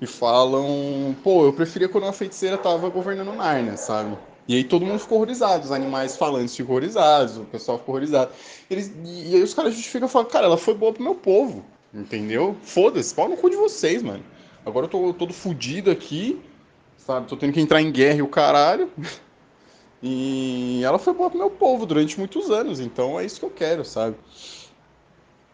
E 0.00 0.06
falam, 0.06 1.16
pô, 1.24 1.44
eu 1.46 1.52
preferia 1.52 1.88
quando 1.88 2.06
a 2.06 2.12
feiticeira 2.12 2.56
tava 2.56 2.88
governando 2.88 3.34
Narnia, 3.34 3.76
sabe? 3.76 4.16
E 4.46 4.54
aí 4.54 4.64
todo 4.64 4.86
mundo 4.86 4.98
ficou 4.98 5.18
horrorizado, 5.18 5.64
os 5.64 5.72
animais 5.72 6.16
falantes 6.16 6.56
ficam 6.56 6.70
horrorizados, 6.72 7.36
o 7.36 7.44
pessoal 7.44 7.78
ficou 7.78 7.94
horrorizado. 7.94 8.30
Eles, 8.70 8.92
e 9.04 9.34
aí 9.34 9.42
os 9.42 9.52
caras 9.52 9.74
justificam 9.74 10.08
e 10.08 10.10
falam, 10.10 10.28
cara, 10.28 10.46
ela 10.46 10.56
foi 10.56 10.72
boa 10.72 10.92
pro 10.92 11.02
meu 11.02 11.14
povo, 11.14 11.64
entendeu? 11.92 12.56
Foda-se, 12.62 13.14
pau 13.14 13.28
no 13.28 13.36
cu 13.36 13.50
de 13.50 13.56
vocês, 13.56 14.02
mano. 14.02 14.24
Agora 14.64 14.86
eu 14.86 14.90
tô 14.90 15.12
todo 15.12 15.34
fudido 15.34 15.90
aqui, 15.90 16.40
sabe? 17.08 17.26
Tô 17.26 17.38
tendo 17.38 17.54
que 17.54 17.60
entrar 17.60 17.80
em 17.80 17.90
guerra 17.90 18.18
e 18.18 18.22
o 18.22 18.28
caralho. 18.28 18.92
E 20.02 20.82
ela 20.84 20.98
foi 20.98 21.14
boa 21.14 21.30
pro 21.30 21.38
meu 21.38 21.50
povo 21.50 21.86
durante 21.86 22.18
muitos 22.18 22.50
anos, 22.50 22.78
então 22.78 23.18
é 23.18 23.24
isso 23.24 23.40
que 23.40 23.46
eu 23.46 23.50
quero, 23.50 23.84
sabe? 23.84 24.14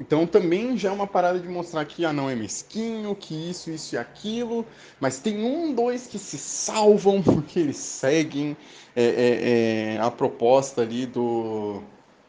Então 0.01 0.27
também 0.27 0.77
já 0.77 0.89
é 0.89 0.93
uma 0.93 1.07
parada 1.07 1.39
de 1.39 1.49
mostrar 1.49 1.85
que 1.85 2.05
ah, 2.05 2.13
não 2.13 2.29
é 2.29 2.35
mesquinho, 2.35 3.15
que 3.15 3.51
isso, 3.51 3.71
isso 3.71 3.95
e 3.95 3.99
aquilo, 3.99 4.67
mas 4.99 5.21
tem 5.21 5.45
um, 5.45 5.73
dois 5.73 6.09
que 6.09 6.19
se 6.19 6.37
salvam 6.37 7.23
porque 7.25 7.61
eles 7.61 7.77
seguem 7.77 8.57
é, 8.97 9.05
é, 9.05 9.95
é, 9.95 10.01
a 10.01 10.11
proposta 10.11 10.83
ali 10.83 11.07
do, 11.07 11.81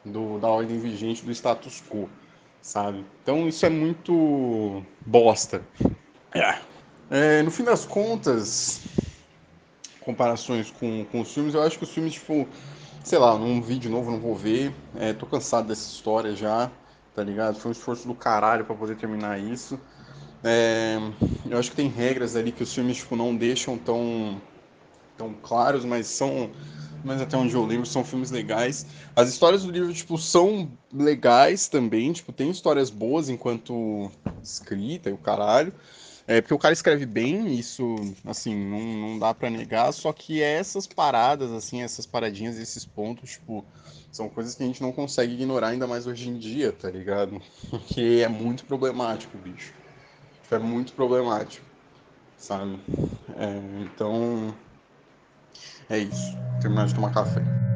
do, 0.05 0.37
da 0.37 0.47
ordem 0.47 0.79
vigente 0.79 1.25
do 1.25 1.31
status 1.31 1.83
quo, 1.89 2.07
sabe? 2.61 3.03
Então 3.23 3.47
isso 3.47 3.65
é 3.65 3.69
muito 3.69 4.85
bosta. 5.03 5.63
É. 6.31 6.59
É, 7.09 7.43
no 7.43 7.51
fim 7.51 7.63
das 7.63 7.85
contas, 7.85 8.81
comparações 10.05 10.71
com, 10.71 11.03
com 11.05 11.21
os 11.21 11.33
filmes, 11.33 11.55
eu 11.55 11.63
acho 11.63 11.77
que 11.77 11.83
os 11.83 11.89
filmes, 11.89 12.13
tipo, 12.13 12.47
sei 13.03 13.17
lá, 13.17 13.37
num 13.37 13.59
vídeo 13.61 13.89
novo 13.89 14.11
não 14.11 14.19
vou 14.19 14.35
ver, 14.35 14.71
é, 14.95 15.11
tô 15.11 15.25
cansado 15.25 15.67
dessa 15.67 15.89
história 15.89 16.35
já, 16.35 16.71
tá 17.13 17.23
ligado? 17.23 17.57
Foi 17.57 17.69
um 17.69 17.71
esforço 17.71 18.07
do 18.07 18.13
caralho 18.13 18.63
para 18.63 18.75
poder 18.75 18.95
terminar 18.95 19.39
isso. 19.39 19.79
É, 20.43 20.97
eu 21.49 21.57
acho 21.57 21.71
que 21.71 21.75
tem 21.75 21.87
regras 21.87 22.35
ali 22.35 22.51
que 22.51 22.61
os 22.61 22.73
filmes, 22.73 22.97
tipo, 22.97 23.15
não 23.15 23.35
deixam 23.35 23.77
tão, 23.79 24.39
tão 25.17 25.33
claros, 25.33 25.83
mas 25.83 26.05
são, 26.05 26.51
mas 27.03 27.19
até 27.19 27.35
onde 27.35 27.55
eu 27.55 27.65
lembro, 27.65 27.87
são 27.87 28.03
filmes 28.03 28.29
legais. 28.29 28.85
As 29.15 29.27
histórias 29.27 29.63
do 29.63 29.71
livro, 29.71 29.91
tipo, 29.91 30.19
são 30.19 30.69
legais 30.93 31.67
também, 31.67 32.13
tipo, 32.13 32.31
tem 32.31 32.51
histórias 32.51 32.91
boas 32.91 33.27
enquanto 33.27 34.11
escrita 34.43 35.09
e 35.09 35.13
o 35.13 35.17
caralho. 35.17 35.73
É, 36.27 36.41
porque 36.41 36.53
o 36.53 36.59
cara 36.59 36.73
escreve 36.73 37.05
bem, 37.05 37.53
isso, 37.53 37.83
assim, 38.25 38.55
não, 38.55 38.79
não 38.79 39.19
dá 39.19 39.33
para 39.33 39.49
negar, 39.49 39.91
só 39.91 40.11
que 40.11 40.41
essas 40.41 40.87
paradas, 40.87 41.51
assim, 41.51 41.83
essas 41.83 42.07
paradinhas, 42.07 42.57
esses 42.57 42.83
pontos, 42.83 43.31
tipo, 43.31 43.63
são 44.11 44.27
coisas 44.27 44.55
que 44.55 44.63
a 44.63 44.65
gente 44.65 44.81
não 44.81 44.91
consegue 44.91 45.33
ignorar 45.33 45.67
ainda 45.67 45.85
mais 45.85 46.07
hoje 46.07 46.27
em 46.27 46.39
dia, 46.39 46.71
tá 46.71 46.89
ligado? 46.89 47.39
Porque 47.69 48.21
é 48.23 48.27
muito 48.27 48.65
problemático, 48.65 49.37
bicho. 49.37 49.71
É 50.49 50.57
muito 50.57 50.93
problemático, 50.93 51.65
sabe? 52.37 52.79
É, 53.37 53.83
então, 53.83 54.55
é 55.89 55.99
isso. 55.99 56.35
Terminar 56.61 56.87
de 56.87 56.95
tomar 56.95 57.13
café. 57.13 57.74